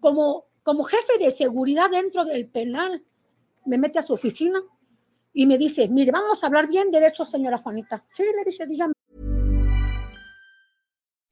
como, 0.00 0.44
como 0.62 0.84
jefe 0.84 1.18
de 1.18 1.30
seguridad 1.30 1.90
dentro 1.90 2.24
del 2.24 2.50
penal. 2.50 3.04
Me 3.64 3.78
mete 3.78 3.98
a 3.98 4.02
su 4.02 4.14
oficina 4.14 4.60
y 5.32 5.46
me 5.46 5.58
dice, 5.58 5.88
mire, 5.88 6.10
vamos 6.10 6.42
a 6.42 6.46
hablar 6.46 6.68
bien 6.68 6.90
de 6.90 7.00
derecho, 7.00 7.26
señora 7.26 7.58
Juanita. 7.58 8.04
Sí, 8.12 8.22
le 8.22 8.44
dije, 8.44 8.66
dígame. 8.66 8.94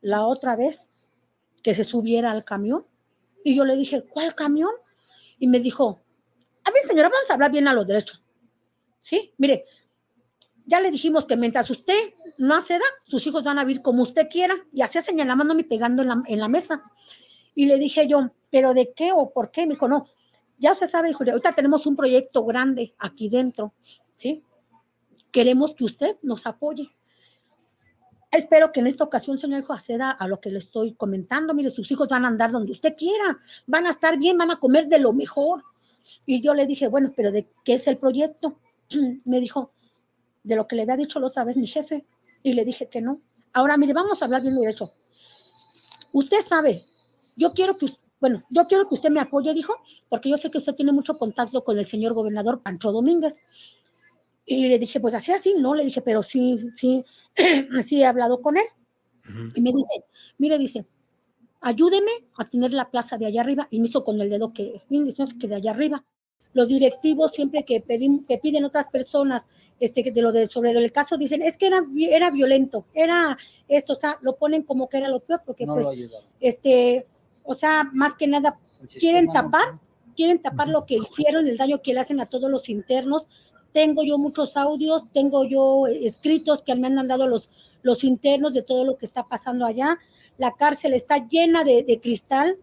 la 0.00 0.26
otra 0.26 0.56
vez 0.56 0.80
que 1.62 1.74
se 1.74 1.84
subiera 1.84 2.30
al 2.30 2.44
camión. 2.44 2.86
Y 3.44 3.54
yo 3.54 3.64
le 3.64 3.76
dije, 3.76 4.02
¿cuál 4.02 4.34
camión? 4.34 4.70
Y 5.38 5.46
me 5.46 5.60
dijo, 5.60 6.00
a 6.64 6.70
ver, 6.70 6.82
señora, 6.82 7.08
vamos 7.08 7.30
a 7.30 7.34
hablar 7.34 7.52
bien 7.52 7.68
a 7.68 7.72
los 7.72 7.86
derechos. 7.86 8.22
Sí, 9.02 9.32
mire, 9.38 9.64
ya 10.66 10.80
le 10.80 10.90
dijimos 10.90 11.26
que 11.26 11.36
mientras 11.36 11.70
usted 11.70 11.98
no 12.38 12.54
acceda, 12.54 12.84
sus 13.06 13.26
hijos 13.26 13.42
van 13.42 13.58
a 13.58 13.64
vivir 13.64 13.82
como 13.82 14.02
usted 14.02 14.28
quiera. 14.28 14.54
Y 14.72 14.82
hacía 14.82 15.00
señalándome 15.00 15.62
y 15.62 15.64
pegando 15.64 16.02
en 16.02 16.08
la, 16.08 16.22
en 16.26 16.40
la 16.40 16.48
mesa. 16.48 16.82
Y 17.54 17.66
le 17.66 17.78
dije 17.78 18.06
yo, 18.06 18.30
¿pero 18.50 18.74
de 18.74 18.92
qué 18.94 19.10
o 19.12 19.30
por 19.30 19.50
qué? 19.50 19.66
Me 19.66 19.74
dijo, 19.74 19.88
no, 19.88 20.08
ya 20.58 20.74
se 20.74 20.88
sabe, 20.88 21.08
dijo, 21.08 21.24
ahorita 21.24 21.52
tenemos 21.52 21.86
un 21.86 21.96
proyecto 21.96 22.44
grande 22.44 22.94
aquí 22.98 23.28
dentro, 23.28 23.72
¿sí? 24.16 24.44
Queremos 25.32 25.74
que 25.74 25.84
usted 25.84 26.16
nos 26.22 26.46
apoye. 26.46 26.88
Espero 28.30 28.72
que 28.72 28.80
en 28.80 28.86
esta 28.86 29.04
ocasión, 29.04 29.38
señor 29.38 29.60
hijo, 29.60 29.72
acceda 29.72 30.10
a 30.10 30.28
lo 30.28 30.40
que 30.40 30.50
le 30.50 30.58
estoy 30.58 30.94
comentando. 30.94 31.54
Mire, 31.54 31.70
sus 31.70 31.90
hijos 31.90 32.08
van 32.08 32.24
a 32.24 32.28
andar 32.28 32.50
donde 32.50 32.72
usted 32.72 32.94
quiera, 32.96 33.38
van 33.66 33.86
a 33.86 33.90
estar 33.90 34.18
bien, 34.18 34.36
van 34.36 34.50
a 34.50 34.60
comer 34.60 34.86
de 34.88 34.98
lo 34.98 35.12
mejor. 35.12 35.62
Y 36.26 36.42
yo 36.42 36.54
le 36.54 36.66
dije, 36.66 36.88
bueno, 36.88 37.12
pero 37.16 37.32
¿de 37.32 37.46
qué 37.64 37.74
es 37.74 37.86
el 37.86 37.96
proyecto? 37.96 38.58
Me 39.24 39.40
dijo, 39.40 39.72
de 40.42 40.56
lo 40.56 40.66
que 40.66 40.76
le 40.76 40.82
había 40.82 40.96
dicho 40.96 41.20
la 41.20 41.28
otra 41.28 41.44
vez 41.44 41.56
mi 41.56 41.66
jefe. 41.66 42.04
Y 42.42 42.52
le 42.52 42.64
dije 42.64 42.88
que 42.88 43.00
no. 43.00 43.16
Ahora, 43.52 43.76
mire, 43.76 43.94
vamos 43.94 44.20
a 44.20 44.26
hablar 44.26 44.42
bien 44.42 44.56
derecho. 44.56 44.90
Usted 46.12 46.40
sabe, 46.46 46.82
yo 47.36 47.52
quiero 47.52 47.76
que, 47.76 47.86
bueno, 48.20 48.42
yo 48.50 48.66
quiero 48.66 48.88
que 48.88 48.94
usted 48.94 49.10
me 49.10 49.20
apoye, 49.20 49.52
dijo, 49.54 49.74
porque 50.08 50.30
yo 50.30 50.36
sé 50.36 50.50
que 50.50 50.58
usted 50.58 50.74
tiene 50.74 50.92
mucho 50.92 51.14
contacto 51.14 51.64
con 51.64 51.78
el 51.78 51.84
señor 51.84 52.14
gobernador 52.14 52.62
Pancho 52.62 52.92
Domínguez. 52.92 53.36
Y 54.50 54.68
le 54.68 54.78
dije, 54.78 54.98
pues 54.98 55.14
así, 55.14 55.30
así, 55.30 55.54
no, 55.58 55.74
le 55.74 55.84
dije, 55.84 56.00
pero 56.00 56.22
sí, 56.22 56.56
sí, 56.74 57.04
sí 57.82 58.00
he 58.00 58.06
hablado 58.06 58.40
con 58.40 58.56
él. 58.56 58.64
Y 59.54 59.60
me 59.60 59.72
dice, 59.72 60.04
mire, 60.38 60.56
dice, 60.56 60.86
ayúdeme 61.60 62.10
a 62.38 62.48
tener 62.48 62.72
la 62.72 62.90
plaza 62.90 63.18
de 63.18 63.26
allá 63.26 63.42
arriba. 63.42 63.68
Y 63.70 63.78
me 63.78 63.88
hizo 63.88 64.02
con 64.02 64.18
el 64.20 64.30
dedo 64.30 64.54
que, 64.54 64.80
que 64.88 65.48
de 65.48 65.54
allá 65.54 65.72
arriba. 65.72 66.02
Los 66.54 66.68
directivos 66.68 67.32
siempre 67.32 67.64
que, 67.64 67.82
que 67.82 68.38
piden 68.38 68.64
otras 68.64 68.86
personas 68.86 69.46
este, 69.80 70.10
de 70.10 70.22
lo 70.22 70.32
de, 70.32 70.46
sobre 70.46 70.72
el 70.72 70.92
caso, 70.92 71.16
dicen, 71.16 71.42
es 71.42 71.56
que 71.56 71.66
era, 71.66 71.82
era 72.10 72.30
violento, 72.30 72.84
era 72.94 73.38
esto, 73.68 73.92
o 73.92 73.96
sea, 73.96 74.16
lo 74.22 74.36
ponen 74.36 74.62
como 74.62 74.88
que 74.88 74.98
era 74.98 75.08
lo 75.08 75.20
peor, 75.20 75.42
porque 75.46 75.66
pues, 75.66 75.86
este, 76.40 77.06
o 77.44 77.54
sea, 77.54 77.88
más 77.92 78.14
que 78.14 78.26
nada, 78.26 78.58
quieren 78.98 79.30
tapar, 79.30 79.78
quieren 80.16 80.40
tapar 80.42 80.68
lo 80.68 80.84
que 80.84 80.96
hicieron, 80.96 81.46
el 81.46 81.56
daño 81.56 81.80
que 81.80 81.94
le 81.94 82.00
hacen 82.00 82.20
a 82.20 82.26
todos 82.26 82.50
los 82.50 82.68
internos, 82.68 83.26
tengo 83.72 84.02
yo 84.02 84.18
muchos 84.18 84.56
audios, 84.56 85.12
tengo 85.12 85.44
yo 85.44 85.86
escritos 85.86 86.62
que 86.62 86.74
me 86.74 86.86
han 86.86 86.94
mandado 86.94 87.26
los, 87.26 87.50
los 87.82 88.04
internos 88.04 88.54
de 88.54 88.62
todo 88.62 88.84
lo 88.84 88.96
que 88.96 89.06
está 89.06 89.24
pasando 89.24 89.66
allá. 89.66 89.98
La 90.36 90.52
cárcel 90.52 90.94
está 90.94 91.26
llena 91.28 91.64
de, 91.64 92.00
cristal. 92.02 92.56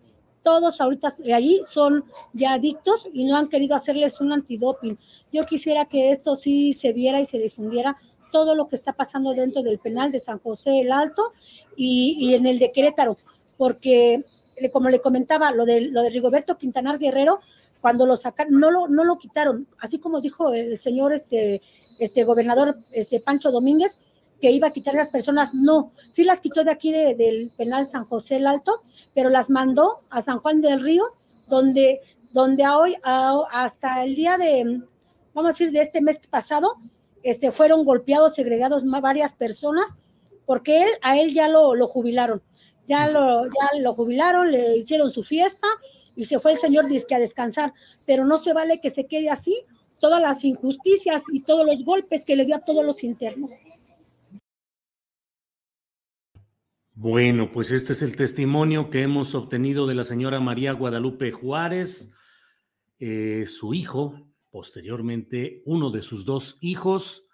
Todos 0.43 0.79
ahorita 0.79 1.13
allí 1.33 1.61
son 1.67 2.05
ya 2.33 2.53
adictos 2.53 3.07
y 3.13 3.23
no 3.23 3.35
han 3.35 3.49
querido 3.49 3.75
hacerles 3.75 4.21
un 4.21 4.31
antidoping. 4.31 4.97
Yo 5.31 5.43
quisiera 5.43 5.85
que 5.85 6.11
esto 6.11 6.35
sí 6.35 6.73
se 6.73 6.93
viera 6.93 7.19
y 7.19 7.25
se 7.25 7.39
difundiera 7.39 7.97
todo 8.31 8.53
lo 8.53 8.67
que 8.67 8.75
está 8.75 8.93
pasando 8.93 9.33
dentro 9.33 9.63
del 9.63 9.79
penal 9.79 10.11
de 10.11 10.19
San 10.19 10.39
José 10.39 10.81
el 10.81 10.91
Alto 10.91 11.33
y, 11.75 12.17
y 12.19 12.35
en 12.35 12.45
el 12.45 12.59
de 12.59 12.71
Querétaro, 12.71 13.17
porque 13.57 14.23
como 14.71 14.89
le 14.89 15.01
comentaba, 15.01 15.51
lo 15.51 15.65
de, 15.65 15.81
lo 15.81 16.01
de 16.01 16.09
Rigoberto 16.09 16.57
Quintanar 16.57 16.99
Guerrero, 16.99 17.41
cuando 17.81 18.05
lo 18.05 18.15
sacaron, 18.15 18.59
no 18.59 18.71
lo, 18.71 18.87
no 18.87 19.03
lo 19.03 19.17
quitaron, 19.17 19.67
así 19.79 19.99
como 19.99 20.21
dijo 20.21 20.53
el 20.53 20.79
señor 20.79 21.13
este, 21.13 21.61
este 21.99 22.23
gobernador 22.23 22.75
este 22.93 23.19
Pancho 23.19 23.51
Domínguez, 23.51 23.99
que 24.41 24.51
iba 24.51 24.67
a 24.67 24.73
quitar 24.73 24.95
a 24.95 24.99
las 24.99 25.09
personas, 25.09 25.53
no, 25.53 25.91
sí 26.11 26.23
las 26.23 26.41
quitó 26.41 26.63
de 26.63 26.71
aquí 26.71 26.91
del 26.91 27.51
penal 27.57 27.87
San 27.87 28.05
José 28.05 28.37
el 28.37 28.47
Alto, 28.47 28.73
pero 29.13 29.29
las 29.29 29.49
mandó 29.49 29.99
a 30.09 30.21
San 30.21 30.39
Juan 30.39 30.61
del 30.61 30.81
Río, 30.81 31.05
donde, 31.47 31.99
donde 32.33 32.67
hoy, 32.67 32.95
hasta 33.03 34.03
el 34.03 34.15
día 34.15 34.37
de, 34.37 34.81
vamos 35.33 35.49
a 35.49 35.53
decir, 35.53 35.71
de 35.71 35.81
este 35.81 36.01
mes 36.01 36.19
pasado, 36.29 36.73
este, 37.23 37.51
fueron 37.51 37.85
golpeados, 37.85 38.35
segregados 38.35 38.83
varias 38.85 39.33
personas, 39.33 39.85
porque 40.45 40.83
él, 40.83 40.89
a 41.01 41.17
él 41.17 41.33
ya 41.33 41.47
lo, 41.47 41.73
lo 41.73 41.87
jubilaron, 41.87 42.41
ya 42.87 43.07
lo, 43.07 43.45
ya 43.45 43.79
lo 43.79 43.93
jubilaron, 43.93 44.51
le 44.51 44.77
hicieron 44.77 45.11
su 45.11 45.23
fiesta, 45.23 45.67
y 46.15 46.25
se 46.25 46.39
fue 46.39 46.53
el 46.53 46.59
señor 46.59 46.87
disque 46.87 47.15
a 47.15 47.19
descansar, 47.19 47.73
pero 48.05 48.25
no 48.25 48.37
se 48.37 48.53
vale 48.53 48.79
que 48.81 48.89
se 48.89 49.05
quede 49.05 49.29
así 49.29 49.63
todas 49.99 50.21
las 50.21 50.43
injusticias 50.43 51.23
y 51.31 51.43
todos 51.43 51.65
los 51.65 51.83
golpes 51.83 52.25
que 52.25 52.35
le 52.35 52.45
dio 52.45 52.55
a 52.55 52.59
todos 52.59 52.85
los 52.85 53.03
internos. 53.03 53.51
Bueno, 56.93 57.51
pues 57.51 57.71
este 57.71 57.91
es 57.91 58.01
el 58.01 58.15
testimonio 58.15 58.89
que 58.89 59.01
hemos 59.01 59.35
obtenido 59.35 59.85
de 59.85 59.95
la 59.95 60.05
señora 60.05 60.39
María 60.39 60.71
Guadalupe 60.71 61.31
Juárez, 61.31 62.13
eh, 62.99 63.45
su 63.47 63.73
hijo, 63.73 64.29
posteriormente 64.49 65.61
uno 65.65 65.91
de 65.91 66.01
sus 66.01 66.23
dos 66.23 66.57
hijos, 66.61 67.27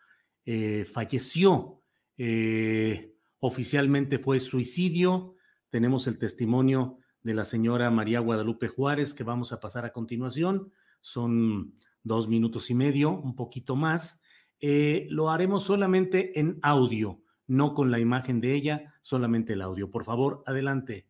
eh, 0.45 0.85
falleció. 0.91 1.83
Eh, 2.17 3.15
oficialmente 3.39 4.17
fue 4.17 4.39
suicidio. 4.39 5.35
Tenemos 5.71 6.05
el 6.07 6.19
testimonio 6.19 6.97
de 7.23 7.33
la 7.33 7.45
señora 7.45 7.89
María 7.89 8.19
Guadalupe 8.19 8.67
Juárez, 8.67 9.13
que 9.13 9.23
vamos 9.23 9.53
a 9.53 9.61
pasar 9.61 9.85
a 9.85 9.93
continuación. 9.93 10.73
Son 10.99 11.79
dos 12.03 12.27
minutos 12.27 12.69
y 12.69 12.75
medio, 12.75 13.11
un 13.11 13.37
poquito 13.37 13.77
más. 13.77 14.21
Eh, 14.59 15.07
lo 15.09 15.29
haremos 15.29 15.63
solamente 15.63 16.37
en 16.37 16.59
audio, 16.61 17.21
no 17.47 17.73
con 17.73 17.89
la 17.89 17.99
imagen 17.99 18.41
de 18.41 18.53
ella, 18.53 18.93
solamente 19.01 19.53
el 19.53 19.61
audio. 19.61 19.89
Por 19.89 20.03
favor, 20.03 20.43
adelante, 20.45 21.07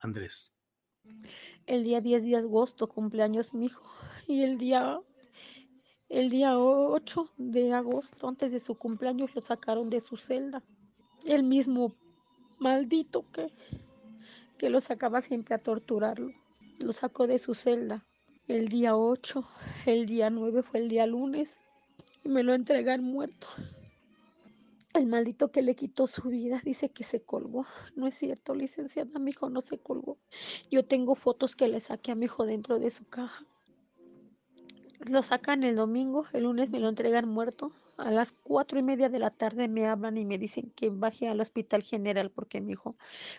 Andrés. 0.00 0.52
El 1.66 1.84
día 1.84 2.00
10 2.00 2.24
de 2.24 2.36
agosto, 2.38 2.88
cumpleaños 2.88 3.54
mi 3.54 3.66
hijo, 3.66 3.88
y 4.26 4.42
el 4.42 4.58
día, 4.58 4.98
el 6.08 6.28
día 6.28 6.58
8 6.58 7.34
de 7.36 7.72
agosto, 7.72 8.26
antes 8.26 8.50
de 8.50 8.58
su 8.58 8.74
cumpleaños, 8.74 9.32
lo 9.36 9.42
sacaron 9.42 9.90
de 9.90 10.00
su 10.00 10.16
celda. 10.16 10.60
El 11.24 11.44
mismo 11.44 11.94
maldito 12.58 13.30
que 13.30 13.52
que 14.62 14.70
lo 14.70 14.78
sacaba 14.78 15.20
siempre 15.22 15.56
a 15.56 15.58
torturarlo. 15.58 16.32
Lo 16.78 16.92
sacó 16.92 17.26
de 17.26 17.40
su 17.40 17.52
celda 17.52 18.06
el 18.46 18.68
día 18.68 18.96
8, 18.96 19.44
el 19.86 20.06
día 20.06 20.30
9 20.30 20.62
fue 20.62 20.78
el 20.78 20.88
día 20.88 21.04
lunes 21.04 21.64
y 22.22 22.28
me 22.28 22.44
lo 22.44 22.54
entregan 22.54 23.02
muerto. 23.02 23.48
El 24.94 25.06
maldito 25.06 25.50
que 25.50 25.62
le 25.62 25.74
quitó 25.74 26.06
su 26.06 26.28
vida 26.28 26.60
dice 26.64 26.90
que 26.90 27.02
se 27.02 27.24
colgó. 27.24 27.66
No 27.96 28.06
es 28.06 28.14
cierto, 28.14 28.54
licenciada, 28.54 29.18
mi 29.18 29.32
hijo 29.32 29.50
no 29.50 29.62
se 29.62 29.78
colgó. 29.78 30.16
Yo 30.70 30.86
tengo 30.86 31.16
fotos 31.16 31.56
que 31.56 31.66
le 31.66 31.80
saqué 31.80 32.12
a 32.12 32.14
mi 32.14 32.26
hijo 32.26 32.46
dentro 32.46 32.78
de 32.78 32.92
su 32.92 33.04
caja. 33.08 33.44
Lo 35.10 35.22
sacan 35.22 35.64
el 35.64 35.76
domingo, 35.76 36.26
el 36.32 36.44
lunes 36.44 36.70
me 36.70 36.80
lo 36.80 36.88
entregan 36.88 37.28
muerto 37.28 37.72
a 37.96 38.10
las 38.10 38.32
cuatro 38.32 38.78
y 38.78 38.82
media 38.82 39.08
de 39.08 39.18
la 39.18 39.30
tarde 39.30 39.68
me 39.68 39.86
hablan 39.86 40.16
y 40.16 40.24
me 40.24 40.38
dicen 40.38 40.72
que 40.74 40.90
baje 40.90 41.28
al 41.28 41.40
hospital 41.40 41.82
general 41.82 42.30
porque 42.30 42.60
mi 42.60 42.72
hijo, 42.72 42.94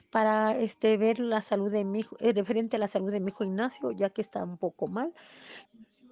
para 0.09 0.57
este, 0.57 0.97
ver 0.97 1.19
la 1.19 1.41
salud 1.41 1.71
de 1.71 1.83
mi 1.83 1.99
hijo, 1.99 2.15
eh, 2.19 2.33
referente 2.33 2.77
a 2.77 2.79
la 2.79 2.87
salud 2.87 3.11
de 3.11 3.19
mi 3.19 3.29
hijo 3.31 3.43
Ignacio, 3.43 3.91
ya 3.91 4.09
que 4.09 4.21
está 4.21 4.43
un 4.43 4.57
poco 4.57 4.87
mal, 4.87 5.13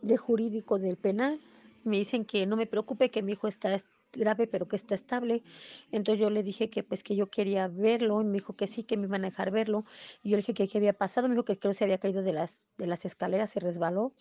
de 0.02 0.18
jurídico 0.18 0.80
del 0.80 0.98
penal. 0.98 1.40
Me 1.84 1.98
dicen 1.98 2.26
que 2.26 2.46
no 2.46 2.58
me 2.58 2.68
preocupe, 2.68 3.10
que 3.10 3.22
mi 3.22 3.34
hijo 3.34 3.48
está 3.48 3.78
grave, 4.14 4.48
pero 4.48 4.68
que 4.68 4.76
está 4.76 4.96
estable. 4.96 5.44
Entonces 5.92 6.20
yo 6.22 6.30
le 6.30 6.44
dije 6.44 6.70
que 6.70 6.84
pues 6.84 7.04
que 7.04 7.16
yo 7.16 7.30
quería 7.30 7.68
verlo, 7.68 8.22
y 8.22 8.26
me 8.26 8.34
dijo 8.34 8.54
que 8.54 8.68
sí, 8.68 8.84
que 8.84 8.98
me 8.98 9.06
iban 9.08 9.24
a 9.24 9.30
dejar 9.30 9.52
verlo. 9.52 9.86
Y 10.24 10.30
yo 10.30 10.38
le 10.38 10.42
dije 10.42 10.54
que 10.54 10.68
qué 10.68 10.78
había 10.78 10.94
pasado, 10.94 11.28
me 11.28 11.36
dijo 11.36 11.46
que 11.46 11.58
creo 11.58 11.72
que 11.72 11.78
se 11.78 11.84
había 11.86 11.98
caído 11.98 12.22
de 12.22 12.34
las, 12.34 12.62
de 12.78 12.88
las 12.88 13.06
escaleras, 13.06 13.52
se 13.52 13.60
resbaló, 13.60 14.14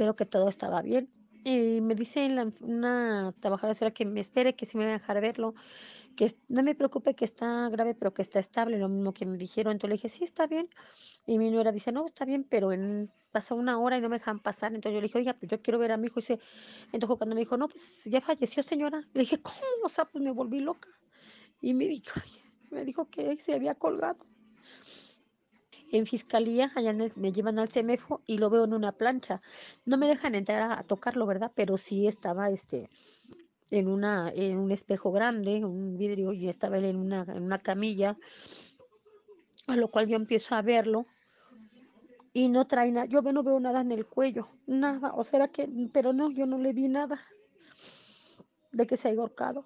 pero 0.00 0.16
que 0.16 0.24
todo 0.24 0.48
estaba 0.48 0.80
bien. 0.80 1.10
Y 1.44 1.82
me 1.82 1.94
dice 1.94 2.26
la, 2.30 2.50
una 2.60 3.34
trabajadora 3.38 3.90
que 3.90 4.06
me 4.06 4.20
espere, 4.20 4.56
que 4.56 4.64
si 4.64 4.78
me 4.78 4.86
va 4.86 4.92
a 4.92 4.94
dejar 4.94 5.20
verlo, 5.20 5.52
que 6.16 6.34
no 6.48 6.62
me 6.62 6.74
preocupe 6.74 7.14
que 7.14 7.26
está 7.26 7.68
grave, 7.68 7.94
pero 7.94 8.14
que 8.14 8.22
está 8.22 8.38
estable, 8.38 8.78
lo 8.78 8.88
mismo 8.88 9.12
que 9.12 9.26
me 9.26 9.36
dijeron. 9.36 9.72
Entonces 9.72 9.90
le 9.90 9.96
dije, 9.96 10.08
sí, 10.08 10.24
está 10.24 10.46
bien. 10.46 10.70
Y 11.26 11.36
mi 11.36 11.50
nuera 11.50 11.70
dice, 11.70 11.92
no, 11.92 12.06
está 12.06 12.24
bien, 12.24 12.44
pero 12.48 12.72
en, 12.72 13.10
pasó 13.30 13.56
una 13.56 13.78
hora 13.78 13.98
y 13.98 14.00
no 14.00 14.08
me 14.08 14.16
dejan 14.16 14.38
pasar. 14.38 14.74
Entonces 14.74 14.94
yo 14.94 15.00
le 15.02 15.08
dije, 15.08 15.18
oiga, 15.18 15.34
pues 15.34 15.50
yo 15.50 15.60
quiero 15.60 15.78
ver 15.78 15.92
a 15.92 15.98
mi 15.98 16.06
hijo. 16.06 16.20
Y 16.20 16.38
entonces 16.94 17.18
cuando 17.18 17.34
me 17.34 17.40
dijo, 17.42 17.58
no, 17.58 17.68
pues 17.68 18.04
ya 18.06 18.22
falleció, 18.22 18.62
señora. 18.62 19.02
Le 19.12 19.20
dije, 19.20 19.42
¿cómo? 19.42 19.58
O 19.84 19.88
sea, 19.90 20.06
pues 20.06 20.24
me 20.24 20.30
volví 20.30 20.60
loca. 20.60 20.88
Y 21.60 21.74
me 21.74 21.86
dijo, 21.88 22.14
me 22.70 22.86
dijo 22.86 23.10
que 23.10 23.36
se 23.38 23.52
había 23.52 23.74
colgado 23.74 24.24
en 25.92 26.06
fiscalía, 26.06 26.70
allá 26.74 26.94
me 27.16 27.32
llevan 27.32 27.58
al 27.58 27.68
CEMEFO 27.68 28.22
y 28.26 28.38
lo 28.38 28.50
veo 28.50 28.64
en 28.64 28.74
una 28.74 28.92
plancha. 28.92 29.42
No 29.84 29.96
me 29.96 30.06
dejan 30.06 30.34
entrar 30.34 30.78
a, 30.78 30.82
tocarlo, 30.84 31.26
¿verdad? 31.26 31.52
Pero 31.54 31.76
sí 31.78 32.06
estaba 32.06 32.50
este 32.50 32.88
en 33.70 33.88
una 33.88 34.30
en 34.34 34.58
un 34.58 34.72
espejo 34.72 35.12
grande, 35.12 35.64
un 35.64 35.96
vidrio 35.96 36.32
y 36.32 36.48
estaba 36.48 36.78
en 36.78 36.96
una 36.96 37.22
en 37.22 37.42
una 37.42 37.58
camilla. 37.58 38.16
A 39.66 39.76
lo 39.76 39.88
cual 39.88 40.08
yo 40.08 40.16
empiezo 40.16 40.54
a 40.54 40.62
verlo 40.62 41.04
y 42.32 42.48
no 42.48 42.66
trae 42.66 42.90
nada. 42.90 43.06
Yo 43.06 43.22
no 43.22 43.42
veo 43.42 43.58
nada 43.60 43.80
en 43.80 43.92
el 43.92 44.06
cuello, 44.06 44.48
nada. 44.66 45.12
O 45.14 45.24
sea 45.24 45.48
que, 45.48 45.68
pero 45.92 46.12
no, 46.12 46.30
yo 46.30 46.46
no 46.46 46.58
le 46.58 46.72
vi 46.72 46.88
nada 46.88 47.20
de 48.72 48.86
que 48.86 48.96
se 48.96 49.08
haya 49.08 49.20
ahorcado. 49.20 49.64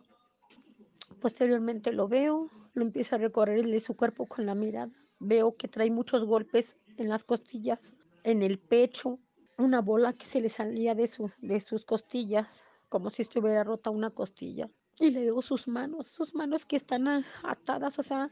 Posteriormente 1.20 1.92
lo 1.92 2.08
veo, 2.08 2.50
lo 2.74 2.82
empiezo 2.82 3.16
a 3.16 3.18
recorrerle 3.18 3.80
su 3.80 3.94
cuerpo 3.94 4.26
con 4.26 4.44
la 4.46 4.54
mirada 4.54 4.92
Veo 5.26 5.56
que 5.56 5.68
trae 5.68 5.90
muchos 5.90 6.24
golpes 6.24 6.76
en 6.98 7.08
las 7.08 7.24
costillas, 7.24 7.94
en 8.24 8.42
el 8.42 8.58
pecho, 8.58 9.18
una 9.56 9.80
bola 9.80 10.12
que 10.12 10.26
se 10.26 10.40
le 10.42 10.50
salía 10.50 10.94
de, 10.94 11.06
su, 11.06 11.30
de 11.38 11.60
sus 11.60 11.86
costillas, 11.86 12.66
como 12.90 13.08
si 13.08 13.22
estuviera 13.22 13.64
rota 13.64 13.88
una 13.88 14.10
costilla. 14.10 14.68
Y 15.00 15.10
le 15.10 15.24
veo 15.24 15.40
sus 15.40 15.66
manos, 15.66 16.08
sus 16.08 16.34
manos 16.34 16.66
que 16.66 16.76
están 16.76 17.24
atadas, 17.42 17.98
o 17.98 18.02
sea, 18.02 18.30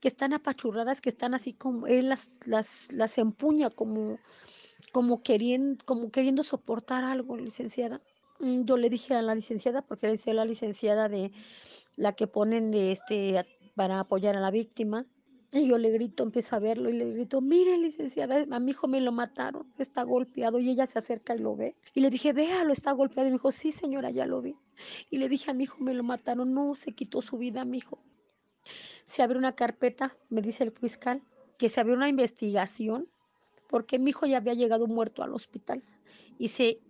que 0.00 0.08
están 0.08 0.34
apachurradas, 0.34 1.00
que 1.00 1.08
están 1.08 1.32
así 1.32 1.54
como, 1.54 1.86
él 1.86 2.10
las, 2.10 2.34
las, 2.44 2.92
las 2.92 3.16
empuña 3.16 3.70
como, 3.70 4.18
como, 4.92 5.22
queriendo, 5.22 5.82
como 5.86 6.10
queriendo 6.10 6.44
soportar 6.44 7.04
algo, 7.04 7.38
licenciada. 7.38 8.02
Mm, 8.38 8.62
yo 8.62 8.76
le 8.76 8.90
dije 8.90 9.14
a 9.14 9.22
la 9.22 9.34
licenciada, 9.34 9.80
porque 9.80 10.06
le 10.08 10.12
decía 10.12 10.34
a 10.34 10.36
la 10.36 10.44
licenciada 10.44 11.08
de 11.08 11.32
la 11.96 12.12
que 12.12 12.26
ponen 12.26 12.70
de 12.70 12.92
este 12.92 13.46
para 13.74 14.00
apoyar 14.00 14.36
a 14.36 14.40
la 14.40 14.50
víctima, 14.50 15.06
y 15.60 15.68
yo 15.68 15.78
le 15.78 15.90
grito, 15.90 16.22
empiezo 16.22 16.56
a 16.56 16.58
verlo 16.58 16.90
y 16.90 16.94
le 16.94 17.12
grito, 17.12 17.40
mire 17.40 17.78
licenciada, 17.78 18.44
a 18.50 18.60
mi 18.60 18.72
hijo 18.72 18.88
me 18.88 19.00
lo 19.00 19.12
mataron, 19.12 19.72
está 19.78 20.02
golpeado 20.02 20.58
y 20.58 20.70
ella 20.70 20.86
se 20.86 20.98
acerca 20.98 21.34
y 21.34 21.38
lo 21.38 21.54
ve. 21.56 21.76
Y 21.94 22.00
le 22.00 22.10
dije, 22.10 22.32
véalo, 22.32 22.72
está 22.72 22.92
golpeado. 22.92 23.28
Y 23.28 23.30
me 23.30 23.36
dijo, 23.36 23.52
sí 23.52 23.72
señora, 23.72 24.10
ya 24.10 24.26
lo 24.26 24.42
vi. 24.42 24.56
Y 25.10 25.18
le 25.18 25.28
dije, 25.28 25.50
a 25.50 25.54
mi 25.54 25.64
hijo 25.64 25.78
me 25.80 25.94
lo 25.94 26.02
mataron, 26.02 26.52
no, 26.52 26.74
se 26.74 26.92
quitó 26.92 27.22
su 27.22 27.38
vida 27.38 27.64
mi 27.64 27.78
hijo. 27.78 27.98
Se 29.04 29.22
abrió 29.22 29.38
una 29.38 29.54
carpeta, 29.54 30.16
me 30.28 30.42
dice 30.42 30.64
el 30.64 30.72
fiscal, 30.72 31.22
que 31.58 31.68
se 31.68 31.80
abrió 31.80 31.94
una 31.94 32.08
investigación 32.08 33.08
porque 33.68 33.98
mi 33.98 34.10
hijo 34.10 34.26
ya 34.26 34.38
había 34.38 34.54
llegado 34.54 34.86
muerto 34.86 35.22
al 35.22 35.34
hospital. 35.34 35.82
Y 36.38 36.48
se 36.48 36.80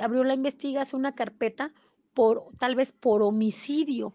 abrió 0.00 0.24
la 0.24 0.34
investigación, 0.34 1.00
una 1.00 1.14
carpeta 1.14 1.72
por 2.14 2.44
tal 2.58 2.74
vez 2.74 2.92
por 2.92 3.22
homicidio. 3.22 4.14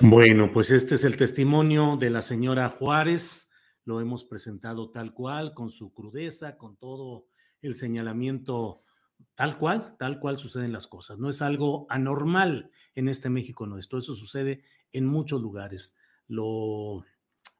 Bueno, 0.00 0.52
pues 0.52 0.70
este 0.70 0.94
es 0.94 1.02
el 1.02 1.16
testimonio 1.16 1.96
de 1.96 2.10
la 2.10 2.22
señora 2.22 2.68
Juárez. 2.68 3.50
Lo 3.84 4.00
hemos 4.00 4.24
presentado 4.24 4.92
tal 4.92 5.12
cual, 5.12 5.54
con 5.54 5.70
su 5.70 5.92
crudeza, 5.92 6.56
con 6.56 6.76
todo 6.76 7.26
el 7.62 7.74
señalamiento 7.74 8.84
tal 9.34 9.58
cual, 9.58 9.96
tal 9.98 10.20
cual 10.20 10.38
suceden 10.38 10.72
las 10.72 10.86
cosas. 10.86 11.18
No 11.18 11.28
es 11.28 11.42
algo 11.42 11.86
anormal 11.88 12.70
en 12.94 13.08
este 13.08 13.28
México 13.28 13.66
nuestro. 13.66 13.98
Eso 13.98 14.14
sucede 14.14 14.62
en 14.92 15.04
muchos 15.04 15.42
lugares. 15.42 15.96
Lo 16.28 17.04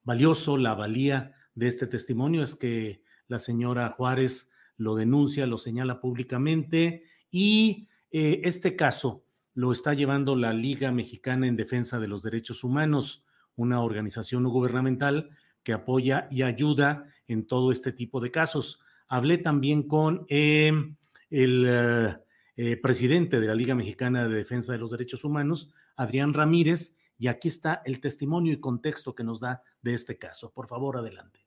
valioso, 0.05 0.57
la 0.59 0.75
valía 0.75 1.35
de 1.57 1.67
este 1.67 1.89
testimonio 1.89 2.45
es 2.45 2.55
que 2.55 3.03
la 3.27 3.41
señora 3.41 3.91
Juárez 3.91 4.53
lo 4.77 4.95
denuncia, 4.95 5.45
lo 5.49 5.59
señala 5.59 6.01
públicamente 6.01 7.03
y 7.33 7.89
eh, 8.13 8.43
este 8.45 8.77
caso 8.77 9.25
lo 9.59 9.73
está 9.73 9.93
llevando 9.93 10.37
la 10.37 10.53
Liga 10.53 10.93
Mexicana 10.93 11.49
en 11.49 11.57
Defensa 11.57 11.99
de 11.99 12.07
los 12.07 12.23
Derechos 12.23 12.63
Humanos, 12.63 13.25
una 13.57 13.83
organización 13.83 14.45
no 14.45 14.51
gubernamental 14.51 15.31
que 15.65 15.73
apoya 15.73 16.29
y 16.31 16.43
ayuda 16.43 17.09
en 17.27 17.45
todo 17.45 17.73
este 17.73 17.91
tipo 17.91 18.21
de 18.21 18.31
casos. 18.31 18.81
Hablé 19.09 19.37
también 19.39 19.83
con 19.83 20.25
em, 20.29 20.95
el 21.29 21.65
eh, 21.67 22.17
eh, 22.57 22.77
presidente 22.77 23.41
de 23.41 23.49
la 23.49 23.57
Liga 23.57 23.75
Mexicana 23.75 24.29
de 24.29 24.37
Defensa 24.37 24.71
de 24.71 24.79
los 24.79 24.93
Derechos 24.93 25.25
Humanos, 25.25 25.75
Adrián 25.97 26.35
Ramírez, 26.35 26.97
y 27.19 27.27
aquí 27.27 27.49
está 27.49 27.83
el 27.85 28.01
testimonio 28.01 28.53
y 28.53 28.61
contexto 28.61 29.13
que 29.17 29.25
nos 29.25 29.41
da 29.41 29.65
de 29.83 29.95
este 29.95 30.19
caso. 30.19 30.53
Por 30.53 30.69
favor, 30.69 30.99
adelante. 30.99 31.41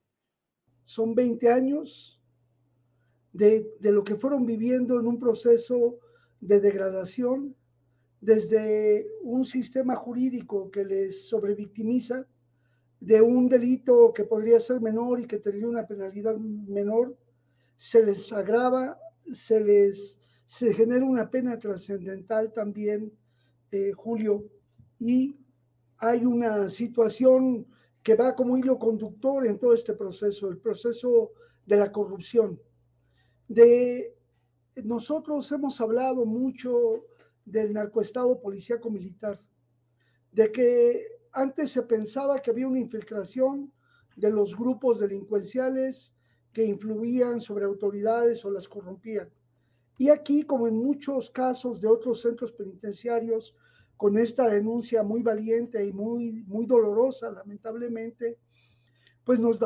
Son 0.84 1.16
20 1.16 1.50
años 1.50 2.20
de, 3.32 3.72
de 3.80 3.92
lo 3.94 4.04
que 4.04 4.18
fueron 4.18 4.46
viviendo 4.46 5.00
en 5.00 5.08
un 5.08 5.18
proceso 5.18 5.96
de 6.42 6.60
degradación, 6.60 7.56
desde 8.22 9.08
un 9.24 9.44
sistema 9.44 9.96
jurídico 9.96 10.70
que 10.70 10.86
les 10.86 11.28
sobrevictimiza, 11.28 12.26
de 13.00 13.20
un 13.20 13.50
delito 13.50 14.14
que 14.14 14.26
podría 14.26 14.60
ser 14.60 14.80
menor 14.80 15.20
y 15.20 15.26
que 15.26 15.40
tendría 15.40 15.68
una 15.68 15.88
penalidad 15.88 16.38
menor, 16.38 17.18
se 17.76 18.06
les 18.06 18.32
agrava, 18.32 19.00
se 19.26 19.60
les 19.60 20.22
se 20.46 20.74
genera 20.74 21.06
una 21.06 21.30
pena 21.30 21.58
trascendental 21.58 22.52
también, 22.52 23.10
eh, 23.72 23.94
Julio, 23.94 24.44
y 25.00 25.38
hay 25.98 26.26
una 26.26 26.70
situación 26.70 27.66
que 28.04 28.16
va 28.16 28.36
como 28.36 28.58
hilo 28.58 28.78
conductor 28.78 29.48
en 29.48 29.58
todo 29.58 29.74
este 29.74 29.94
proceso, 29.94 30.50
el 30.50 30.58
proceso 30.58 31.32
de 31.66 31.78
la 31.78 31.90
corrupción. 31.90 32.60
De 33.48 34.14
nosotros 34.84 35.50
hemos 35.54 35.80
hablado 35.80 36.26
mucho 36.26 37.06
del 37.52 37.74
narcoestado 37.74 38.40
policíaco 38.40 38.90
militar, 38.90 39.40
de 40.32 40.52
que 40.52 41.06
antes 41.34 41.72
se 41.72 41.84
pensaba 41.84 42.42
que 42.42 42.52
había 42.52 42.68
una 42.68 42.80
infiltración 42.80 43.72
de 44.16 44.32
los 44.32 44.58
grupos 44.58 45.00
delincuenciales 45.00 46.14
que 46.54 46.64
influían 46.64 47.40
sobre 47.40 47.66
autoridades 47.66 48.44
o 48.46 48.52
las 48.52 48.68
corrompían. 48.68 49.30
Y 49.98 50.10
aquí, 50.10 50.44
como 50.44 50.68
en 50.68 50.76
muchos 50.76 51.30
casos 51.30 51.80
de 51.82 51.88
otros 51.88 52.22
centros 52.22 52.52
penitenciarios, 52.54 53.56
con 53.98 54.18
esta 54.18 54.48
denuncia 54.50 55.04
muy 55.04 55.22
valiente 55.22 55.86
y 55.86 55.94
muy, 55.94 56.44
muy 56.48 56.66
dolorosa, 56.66 57.32
lamentablemente, 57.32 58.40
pues 59.24 59.40
nos, 59.40 59.60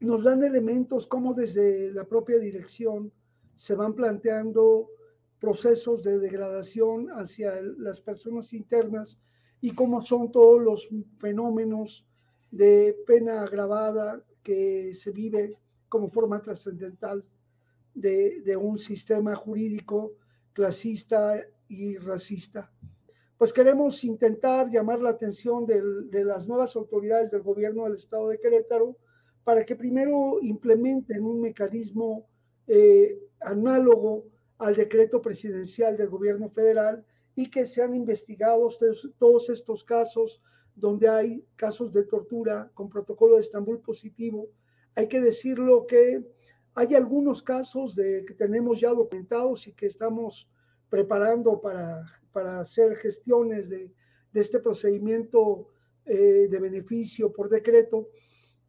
nos 0.00 0.24
dan 0.24 0.42
elementos 0.42 1.06
como 1.06 1.34
desde 1.34 1.92
la 1.92 2.04
propia 2.04 2.38
dirección 2.38 3.12
se 3.54 3.74
van 3.74 3.94
planteando 3.94 4.90
procesos 5.46 6.02
de 6.02 6.18
degradación 6.18 7.06
hacia 7.10 7.52
las 7.78 8.00
personas 8.00 8.52
internas 8.52 9.16
y 9.60 9.76
cómo 9.76 10.00
son 10.00 10.32
todos 10.32 10.60
los 10.60 10.88
fenómenos 11.20 12.04
de 12.50 12.96
pena 13.06 13.42
agravada 13.42 14.24
que 14.42 14.92
se 14.96 15.12
vive 15.12 15.56
como 15.88 16.10
forma 16.10 16.42
trascendental 16.42 17.24
de, 17.94 18.40
de, 18.40 18.56
un 18.56 18.76
sistema 18.76 19.36
jurídico 19.36 20.14
clasista 20.52 21.40
y 21.68 21.96
racista. 21.96 22.72
Pues 23.38 23.52
queremos 23.52 24.02
intentar 24.02 24.68
llamar 24.68 24.98
la 24.98 25.10
atención 25.10 25.64
de, 25.64 26.24
las 26.24 26.48
nuevas 26.48 26.74
autoridades 26.74 27.30
del 27.30 27.42
gobierno 27.42 27.84
del 27.84 27.94
estado 27.94 28.30
de 28.30 28.40
Querétaro 28.40 28.96
para 29.44 29.64
que 29.64 29.76
primero 29.76 30.40
implementen 30.42 31.22
un 31.22 31.40
mecanismo 31.40 32.26
eh, 32.66 33.16
análogo 33.38 34.24
al 34.58 34.74
decreto 34.74 35.20
presidencial 35.20 35.96
del 35.96 36.08
gobierno 36.08 36.48
federal 36.50 37.04
y 37.34 37.50
que 37.50 37.66
sean 37.66 37.94
investigados 37.94 38.78
todos 39.18 39.50
estos 39.50 39.84
casos 39.84 40.40
donde 40.74 41.08
hay 41.08 41.44
casos 41.56 41.92
de 41.92 42.04
tortura 42.04 42.70
con 42.74 42.88
protocolo 42.88 43.36
de 43.36 43.42
Estambul 43.42 43.80
positivo. 43.80 44.48
Hay 44.94 45.08
que 45.08 45.20
decirlo 45.20 45.86
que 45.86 46.24
hay 46.74 46.94
algunos 46.94 47.42
casos 47.42 47.94
de, 47.94 48.24
que 48.26 48.34
tenemos 48.34 48.80
ya 48.80 48.90
documentados 48.90 49.66
y 49.66 49.72
que 49.72 49.86
estamos 49.86 50.50
preparando 50.90 51.60
para, 51.60 52.04
para 52.32 52.60
hacer 52.60 52.96
gestiones 52.96 53.68
de, 53.68 53.90
de 54.32 54.40
este 54.40 54.60
procedimiento 54.60 55.68
eh, 56.04 56.46
de 56.50 56.58
beneficio 56.58 57.32
por 57.32 57.48
decreto. 57.48 58.10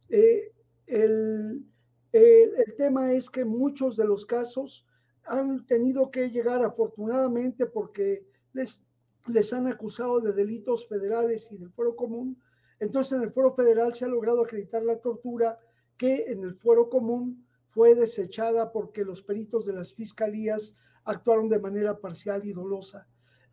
Eh, 0.08 0.52
el, 0.86 1.64
el, 2.12 2.54
el 2.56 2.74
tema 2.76 3.12
es 3.12 3.28
que 3.28 3.44
muchos 3.44 3.96
de 3.96 4.06
los 4.06 4.24
casos 4.24 4.86
han 5.28 5.66
tenido 5.66 6.10
que 6.10 6.30
llegar 6.30 6.62
afortunadamente 6.64 7.66
porque 7.66 8.26
les, 8.52 8.80
les 9.26 9.52
han 9.52 9.66
acusado 9.66 10.20
de 10.20 10.32
delitos 10.32 10.88
federales 10.88 11.50
y 11.52 11.58
del 11.58 11.70
fuero 11.70 11.94
común. 11.94 12.40
Entonces 12.80 13.12
en 13.12 13.24
el 13.24 13.32
fuero 13.32 13.54
federal 13.54 13.94
se 13.94 14.04
ha 14.04 14.08
logrado 14.08 14.42
acreditar 14.42 14.82
la 14.82 14.98
tortura 14.98 15.58
que 15.96 16.24
en 16.28 16.44
el 16.44 16.54
fuero 16.54 16.88
común 16.88 17.46
fue 17.66 17.94
desechada 17.94 18.72
porque 18.72 19.04
los 19.04 19.22
peritos 19.22 19.66
de 19.66 19.74
las 19.74 19.92
fiscalías 19.94 20.74
actuaron 21.04 21.48
de 21.48 21.58
manera 21.58 21.98
parcial 21.98 22.44
y 22.46 22.52
dolosa. 22.52 23.06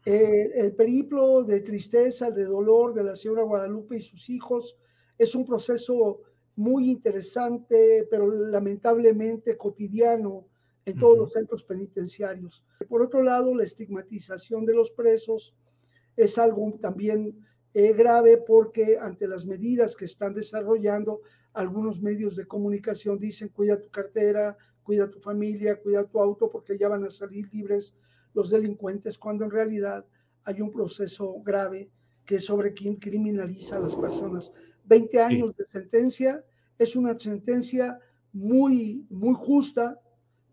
Eh, 0.05 0.51
el 0.55 0.75
periplo 0.75 1.43
de 1.43 1.61
tristeza, 1.61 2.29
de 2.29 2.45
dolor 2.45 2.93
de 2.93 3.03
la 3.03 3.15
señora 3.15 3.43
Guadalupe 3.43 3.97
y 3.97 4.01
sus 4.01 4.29
hijos 4.29 4.77
es 5.17 5.33
un 5.33 5.45
proceso 5.45 6.21
muy 6.55 6.91
interesante, 6.91 8.07
pero 8.09 8.29
lamentablemente 8.29 9.57
cotidiano 9.57 10.45
en 10.85 10.97
todos 10.97 11.17
los 11.17 11.33
centros 11.33 11.63
penitenciarios. 11.63 12.63
Por 12.87 13.01
otro 13.01 13.23
lado, 13.23 13.53
la 13.55 13.63
estigmatización 13.63 14.65
de 14.65 14.73
los 14.73 14.91
presos 14.91 15.55
es 16.15 16.37
algo 16.37 16.77
también 16.79 17.45
eh, 17.73 17.93
grave 17.93 18.37
porque 18.37 18.97
ante 18.99 19.27
las 19.27 19.45
medidas 19.45 19.95
que 19.95 20.05
están 20.05 20.33
desarrollando, 20.33 21.21
algunos 21.53 22.01
medios 22.01 22.35
de 22.35 22.45
comunicación 22.45 23.19
dicen 23.19 23.49
cuida 23.49 23.81
tu 23.81 23.89
cartera, 23.89 24.57
cuida 24.83 25.09
tu 25.09 25.19
familia, 25.19 25.81
cuida 25.81 26.05
tu 26.05 26.19
auto 26.19 26.49
porque 26.49 26.77
ya 26.77 26.87
van 26.87 27.03
a 27.03 27.11
salir 27.11 27.49
libres 27.51 27.95
los 28.33 28.49
delincuentes, 28.49 29.17
cuando 29.17 29.45
en 29.45 29.51
realidad 29.51 30.05
hay 30.43 30.61
un 30.61 30.71
proceso 30.71 31.41
grave 31.41 31.89
que 32.25 32.35
es 32.35 32.45
sobre 32.45 32.73
quien 32.73 32.95
criminaliza 32.95 33.77
a 33.77 33.79
las 33.79 33.95
personas. 33.95 34.51
20 34.85 35.21
años 35.21 35.55
de 35.55 35.65
sentencia 35.65 36.43
es 36.77 36.95
una 36.95 37.15
sentencia 37.15 37.99
muy, 38.33 39.05
muy 39.09 39.33
justa, 39.33 39.99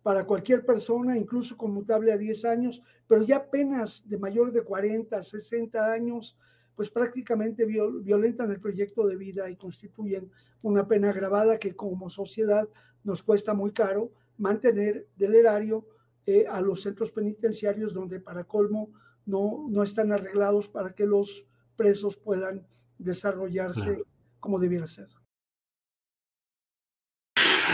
para 0.02 0.24
cualquier 0.24 0.64
persona, 0.64 1.16
incluso 1.16 1.56
conmutable 1.56 2.12
a 2.12 2.16
10 2.16 2.44
años, 2.44 2.82
pero 3.06 3.22
ya 3.22 3.50
penas 3.50 4.02
de 4.08 4.18
mayor 4.18 4.52
de 4.52 4.62
40, 4.62 5.22
60 5.22 5.92
años, 5.92 6.36
pues 6.74 6.90
prácticamente 6.90 7.64
violentan 7.66 8.50
el 8.50 8.60
proyecto 8.60 9.06
de 9.06 9.16
vida 9.16 9.48
y 9.50 9.56
constituyen 9.56 10.30
una 10.62 10.88
pena 10.88 11.10
agravada 11.10 11.58
que 11.58 11.76
como 11.76 12.08
sociedad 12.08 12.68
nos 13.04 13.22
cuesta 13.22 13.54
muy 13.54 13.72
caro 13.72 14.10
mantener 14.38 15.06
del 15.16 15.34
erario 15.34 15.86
eh, 16.26 16.46
a 16.48 16.60
los 16.60 16.82
centros 16.82 17.10
penitenciarios 17.10 17.92
donde 17.92 18.20
para 18.20 18.44
colmo 18.44 18.90
no, 19.26 19.66
no 19.68 19.82
están 19.82 20.12
arreglados 20.12 20.68
para 20.68 20.94
que 20.94 21.06
los 21.06 21.44
presos 21.76 22.16
puedan 22.16 22.66
desarrollarse 22.98 24.04
como 24.40 24.58
debiera 24.58 24.86
ser. 24.86 25.08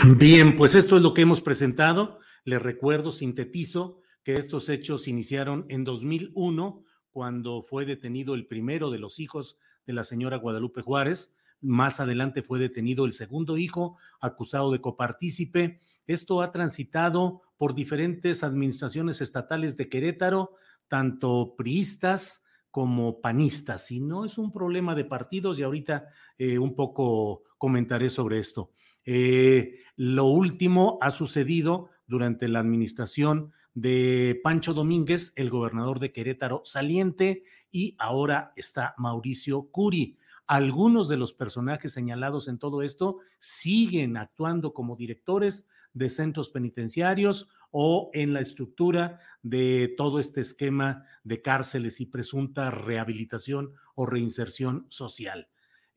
Bien, 0.05 0.55
pues 0.55 0.75
esto 0.75 0.95
es 0.95 1.03
lo 1.03 1.13
que 1.13 1.23
hemos 1.23 1.41
presentado. 1.41 2.19
Les 2.45 2.61
recuerdo, 2.61 3.11
sintetizo, 3.11 3.99
que 4.23 4.35
estos 4.35 4.69
hechos 4.69 5.09
iniciaron 5.09 5.65
en 5.67 5.83
2001, 5.83 6.83
cuando 7.11 7.61
fue 7.61 7.85
detenido 7.85 8.33
el 8.33 8.47
primero 8.47 8.91
de 8.91 8.99
los 8.99 9.19
hijos 9.19 9.57
de 9.85 9.93
la 9.93 10.05
señora 10.05 10.37
Guadalupe 10.37 10.81
Juárez. 10.81 11.35
Más 11.59 11.99
adelante 11.99 12.41
fue 12.41 12.59
detenido 12.59 13.05
el 13.05 13.11
segundo 13.11 13.57
hijo, 13.57 13.97
acusado 14.21 14.71
de 14.71 14.79
copartícipe. 14.79 15.81
Esto 16.07 16.41
ha 16.41 16.51
transitado 16.51 17.41
por 17.57 17.75
diferentes 17.75 18.43
administraciones 18.43 19.19
estatales 19.19 19.75
de 19.75 19.89
Querétaro, 19.89 20.55
tanto 20.87 21.55
priistas 21.57 22.45
como 22.71 23.19
panistas. 23.19 23.91
Y 23.91 23.99
no 23.99 24.23
es 24.23 24.37
un 24.37 24.51
problema 24.53 24.95
de 24.95 25.03
partidos 25.03 25.59
y 25.59 25.63
ahorita 25.63 26.07
eh, 26.37 26.57
un 26.57 26.73
poco 26.73 27.43
comentaré 27.57 28.09
sobre 28.09 28.39
esto. 28.39 28.71
Eh, 29.11 29.79
lo 29.95 30.25
último 30.25 30.99
ha 31.01 31.09
sucedido 31.09 31.89
durante 32.05 32.47
la 32.47 32.59
administración 32.59 33.53
de 33.73 34.39
Pancho 34.43 34.75
Domínguez, 34.75 35.33
el 35.35 35.49
gobernador 35.49 35.99
de 35.99 36.11
Querétaro 36.11 36.61
saliente, 36.63 37.41
y 37.71 37.95
ahora 37.97 38.53
está 38.55 38.93
Mauricio 38.99 39.63
Curi. 39.71 40.19
Algunos 40.45 41.09
de 41.09 41.17
los 41.17 41.33
personajes 41.33 41.91
señalados 41.91 42.47
en 42.47 42.59
todo 42.59 42.83
esto 42.83 43.17
siguen 43.39 44.15
actuando 44.15 44.75
como 44.75 44.95
directores 44.95 45.67
de 45.93 46.11
centros 46.11 46.49
penitenciarios 46.49 47.47
o 47.71 48.11
en 48.13 48.31
la 48.31 48.41
estructura 48.41 49.21
de 49.41 49.91
todo 49.97 50.19
este 50.19 50.41
esquema 50.41 51.03
de 51.23 51.41
cárceles 51.41 51.99
y 51.99 52.05
presunta 52.05 52.69
rehabilitación 52.69 53.73
o 53.95 54.05
reinserción 54.05 54.85
social. 54.89 55.47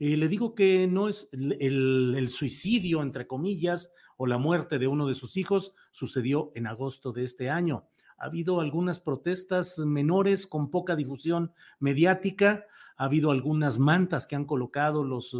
Le 0.02 0.26
digo 0.26 0.56
que 0.56 0.88
no 0.88 1.08
es 1.08 1.28
el, 1.32 2.28
suicidio, 2.28 3.02
entre 3.02 3.28
comillas, 3.28 3.92
o 4.16 4.26
la 4.26 4.36
muerte 4.36 4.80
de 4.80 4.88
uno 4.88 5.06
de 5.06 5.14
sus 5.14 5.36
hijos 5.36 5.74
sucedió 5.92 6.50
en 6.56 6.66
agosto 6.66 7.12
de 7.12 7.22
este 7.22 7.50
año. 7.50 7.86
Ha 8.18 8.24
habido 8.24 8.60
algunas 8.60 8.98
protestas 8.98 9.78
menores 9.78 10.48
con 10.48 10.70
poca 10.70 10.96
difusión 10.96 11.52
mediática, 11.78 12.66
ha 12.96 13.04
habido 13.04 13.30
algunas 13.30 13.78
mantas 13.78 14.26
que 14.26 14.34
han 14.34 14.44
colocado 14.44 15.04
los 15.04 15.36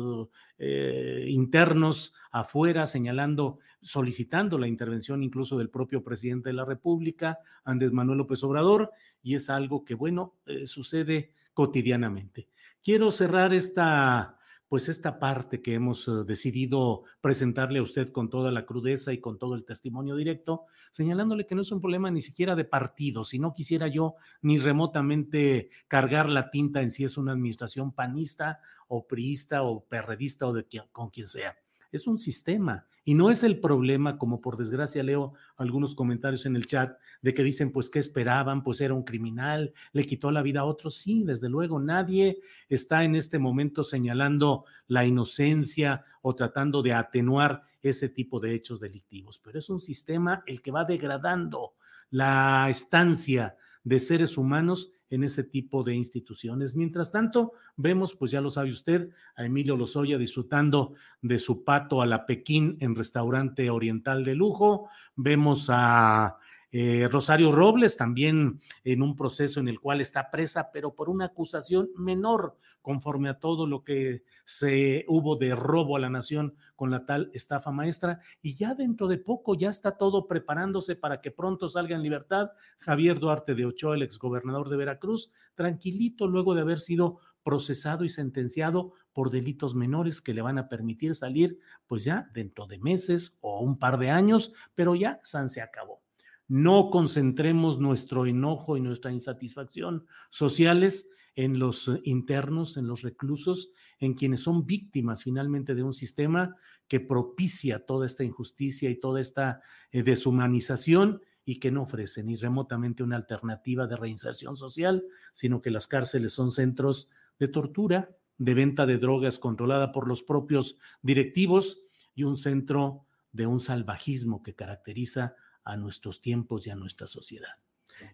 eh, 0.59 1.27
internos 1.29 2.15
afuera 2.31 2.87
señalando, 2.87 3.59
solicitando 3.81 4.59
la 4.59 4.69
intervención 4.69 5.25
incluso 5.25 5.59
del 5.59 5.71
propio 5.71 6.05
presidente 6.05 6.51
de 6.51 6.55
la 6.55 6.65
República, 6.65 7.41
Andrés 7.65 7.91
Manuel 7.91 8.19
López 8.19 8.45
Obrador, 8.45 8.93
y 9.25 9.35
es 9.35 9.51
algo 9.51 9.85
que, 9.85 9.95
bueno, 9.95 10.37
eh, 10.47 10.69
sucede 10.69 11.33
cotidianamente. 11.53 12.49
Quiero 12.81 13.11
cerrar 13.11 13.53
esta 13.53 14.39
pues 14.73 14.89
esta 14.89 15.19
parte 15.19 15.61
que 15.61 15.75
hemos 15.75 16.09
eh, 16.09 16.25
decidido 16.27 17.03
presentarle 17.21 17.81
a 17.81 17.83
usted 17.83 18.09
con 18.09 18.31
toda 18.31 18.51
la 18.51 18.65
crudeza 18.65 19.13
y 19.13 19.21
con 19.21 19.39
todo 19.39 19.55
el 19.55 19.67
testimonio 19.67 20.17
directo, 20.17 20.65
señalándole 20.91 21.45
que 21.45 21.55
no 21.55 21.61
es 21.61 21.71
un 21.73 21.83
problema 21.83 22.11
ni 22.11 22.23
siquiera 22.23 22.57
de 22.57 22.65
partido, 22.65 23.23
si 23.23 23.39
no 23.39 23.53
quisiera 23.53 23.87
yo 23.89 24.15
ni 24.41 24.57
remotamente 24.57 25.69
cargar 25.89 26.31
la 26.31 26.51
tinta 26.51 26.81
en 26.81 26.91
si 26.91 27.05
es 27.05 27.19
una 27.19 27.33
administración 27.33 27.93
panista 27.93 28.61
o 28.89 29.07
priista 29.07 29.63
o 29.63 29.85
perredista 29.85 30.47
o 30.47 30.55
de 30.55 30.65
con 30.91 31.11
quien 31.11 31.27
sea. 31.27 31.55
Es 31.91 32.07
un 32.07 32.17
sistema 32.17 32.87
y 33.05 33.15
no 33.15 33.31
es 33.31 33.43
el 33.43 33.59
problema, 33.59 34.17
como 34.17 34.41
por 34.41 34.57
desgracia 34.57 35.03
leo 35.03 35.35
algunos 35.57 35.95
comentarios 35.95 36.47
en 36.47 36.55
el 36.57 36.67
chat, 36.67 36.97
de 37.21 37.35
que 37.35 37.43
dicen, 37.43 37.73
pues, 37.73 37.91
¿qué 37.91 37.99
esperaban? 37.99 38.63
Pues 38.63 38.81
era 38.81 38.95
un 38.95 39.03
criminal, 39.03 39.73
le 39.93 40.07
quitó 40.07 40.31
la 40.31 40.43
vida 40.43 40.61
a 40.61 40.65
otros. 40.65 40.97
Sí, 40.97 41.25
desde 41.25 41.49
luego, 41.49 41.81
nadie 41.81 42.41
está 42.69 43.03
en 43.05 43.15
este 43.17 43.39
momento 43.39 43.83
señalando 43.83 44.65
la 44.87 45.05
inocencia 45.05 46.05
o 46.23 46.35
tratando 46.35 46.83
de 46.83 46.93
atenuar 46.93 47.63
ese 47.83 48.09
tipo 48.09 48.39
de 48.39 48.55
hechos 48.55 48.79
delictivos, 48.79 49.41
pero 49.43 49.59
es 49.59 49.69
un 49.69 49.81
sistema 49.81 50.45
el 50.47 50.63
que 50.63 50.71
va 50.71 50.85
degradando 50.85 51.75
la 52.11 52.69
estancia 52.71 53.57
de 53.83 53.99
seres 53.99 54.39
humanos 54.39 54.93
en 55.13 55.25
ese 55.25 55.45
tipo 55.45 55.85
de 55.85 55.95
instituciones. 55.95 56.75
Mientras 56.75 57.13
tanto, 57.13 57.53
vemos, 57.77 58.17
pues 58.17 58.31
ya 58.31 58.41
lo 58.41 58.51
sabe 58.51 58.73
usted, 58.73 59.11
a 59.37 59.45
Emilio 59.45 59.77
Lozoya 59.77 60.17
disfrutando 60.17 60.95
de 61.21 61.39
su 61.39 61.65
pato 61.65 62.01
a 62.01 62.07
la 62.07 62.25
Pekín 62.25 62.79
en 62.81 62.95
restaurante 62.95 63.69
oriental 63.69 64.25
de 64.25 64.35
lujo. 64.35 64.89
Vemos 65.15 65.67
a 65.69 66.39
eh, 66.75 67.07
Rosario 67.09 67.53
Robles 67.53 67.99
también 67.99 68.59
en 68.83 69.03
un 69.03 69.15
proceso 69.15 69.61
en 69.61 69.69
el 69.69 69.79
cual 69.79 70.01
está 70.01 70.31
presa, 70.31 70.71
pero 70.73 70.95
por 70.95 71.11
una 71.11 71.27
acusación 71.27 71.91
menor, 71.97 72.57
conforme 72.81 73.29
a 73.29 73.39
todo 73.39 73.67
lo 73.67 73.85
que 73.85 74.25
se 74.47 75.05
hubo 75.07 75.37
de 75.37 75.55
robo 75.55 75.97
a 75.97 76.01
la 76.01 76.09
nación 76.09 76.55
con 76.75 76.91
la 76.91 77.05
tal 77.05 77.31
estafa 77.35 77.71
maestra. 77.71 78.21
Y 78.41 78.55
ya 78.55 78.75
dentro 78.75 79.07
de 79.07 79.19
poco 79.19 79.55
ya 79.55 79.69
está 79.69 79.99
todo 79.99 80.27
preparándose 80.27 80.97
para 80.97 81.21
que 81.21 81.31
pronto 81.31 81.69
salga 81.69 81.95
en 81.95 82.03
libertad 82.03 82.51
Javier 82.79 83.21
Duarte 83.21 83.55
de 83.55 83.67
Ochoa, 83.67 83.95
el 83.95 84.03
exgobernador 84.03 84.71
de 84.71 84.79
Veracruz, 84.79 85.31
tranquilito 85.55 86.27
luego 86.27 86.55
de 86.55 86.63
haber 86.63 86.81
sido 86.81 87.21
procesado 87.43 88.05
y 88.05 88.09
sentenciado 88.09 88.93
por 89.13 89.31
delitos 89.31 89.75
menores 89.75 90.23
que 90.23 90.33
le 90.33 90.43
van 90.43 90.59
a 90.59 90.69
permitir 90.69 91.17
salir 91.17 91.59
pues 91.87 92.05
ya 92.05 92.31
dentro 92.33 92.67
de 92.67 92.79
meses 92.79 93.37
o 93.43 93.61
un 93.61 93.79
par 93.79 93.99
de 93.99 94.11
años, 94.11 94.55
pero 94.75 94.95
ya 94.95 95.21
San 95.23 95.51
se 95.51 95.61
acabó 95.61 96.03
no 96.49 96.91
concentremos 96.91 97.79
nuestro 97.79 98.27
enojo 98.27 98.77
y 98.77 98.81
nuestra 98.81 99.13
insatisfacción 99.13 100.07
sociales 100.31 101.11
en 101.35 101.59
los 101.59 101.89
eh, 101.89 102.01
internos, 102.05 102.77
en 102.77 102.87
los 102.87 103.03
reclusos, 103.03 103.73
en 103.99 104.15
quienes 104.15 104.41
son 104.41 104.67
víctimas 104.67 105.23
finalmente 105.23 105.75
de 105.75 105.83
un 105.83 105.95
sistema 105.95 106.57
que 106.89 107.01
propicia 107.01 107.87
toda 107.87 108.07
esta 108.07 108.25
injusticia 108.25 108.91
y 108.91 109.01
toda 109.01 109.21
esta 109.21 109.63
eh, 109.93 110.03
deshumanización 110.03 111.23
y 111.45 111.59
que 111.59 111.71
no 111.71 111.83
ofrece 111.83 112.23
ni 112.23 112.37
remotamente 112.37 113.03
una 113.03 113.17
alternativa 113.17 113.87
de 113.87 113.97
reinserción 113.97 114.57
social, 114.57 115.05
sino 115.33 115.61
que 115.61 115.71
las 115.71 115.87
cárceles 115.87 116.33
son 116.33 116.53
centros 116.53 117.11
de 117.39 117.49
tortura, 117.49 118.11
de 118.39 118.55
venta 118.55 118.87
de 118.87 118.99
drogas 118.99 119.39
controlada 119.39 119.93
por 119.93 120.07
los 120.09 120.23
propios 120.23 120.79
directivos 121.03 121.83
y 122.15 122.25
un 122.25 122.37
centro 122.37 123.07
de 123.33 123.47
un 123.47 123.61
salvajismo 123.61 124.43
que 124.43 124.55
caracteriza 124.55 125.35
a 125.65 125.77
nuestros 125.77 126.21
tiempos 126.21 126.67
y 126.67 126.71
a 126.71 126.77
nuestra 126.77 127.07
sociedad. 127.07 127.51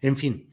En 0.01 0.15
fin. 0.15 0.49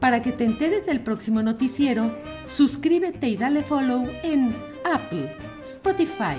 Para 0.00 0.22
que 0.22 0.32
te 0.32 0.44
enteres 0.44 0.86
del 0.86 1.02
próximo 1.02 1.42
noticiero, 1.42 2.16
suscríbete 2.44 3.28
y 3.28 3.36
dale 3.36 3.62
follow 3.62 4.08
en 4.22 4.54
Apple, 4.84 5.36
Spotify, 5.64 6.36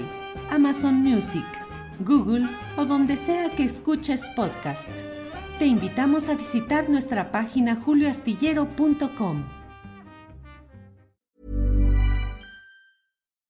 Amazon 0.50 0.96
Music, 0.96 1.46
Google 2.00 2.48
o 2.78 2.86
donde 2.86 3.18
sea 3.18 3.56
que 3.56 3.64
escuches 3.64 4.26
podcast. 4.36 4.90
Te 5.60 5.66
invitamos 5.66 6.30
a 6.30 6.36
visitar 6.36 6.90
nuestra 6.90 7.32
página 7.32 7.76
julioastillero.com. 7.76 9.44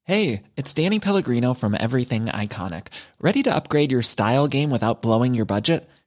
Hey, 0.04 0.43
it's 0.56 0.74
Danny 0.74 1.00
Pellegrino 1.02 1.54
from 1.54 1.76
Everything 1.76 2.28
Iconic. 2.28 2.88
¿Ready 3.20 3.43
to 3.43 3.54
upgrade 3.54 3.91
your 3.91 4.02
style 4.02 4.48
game 4.48 4.72
without 4.72 5.02
blowing 5.02 5.34
your 5.36 5.46
budget? 5.46 5.89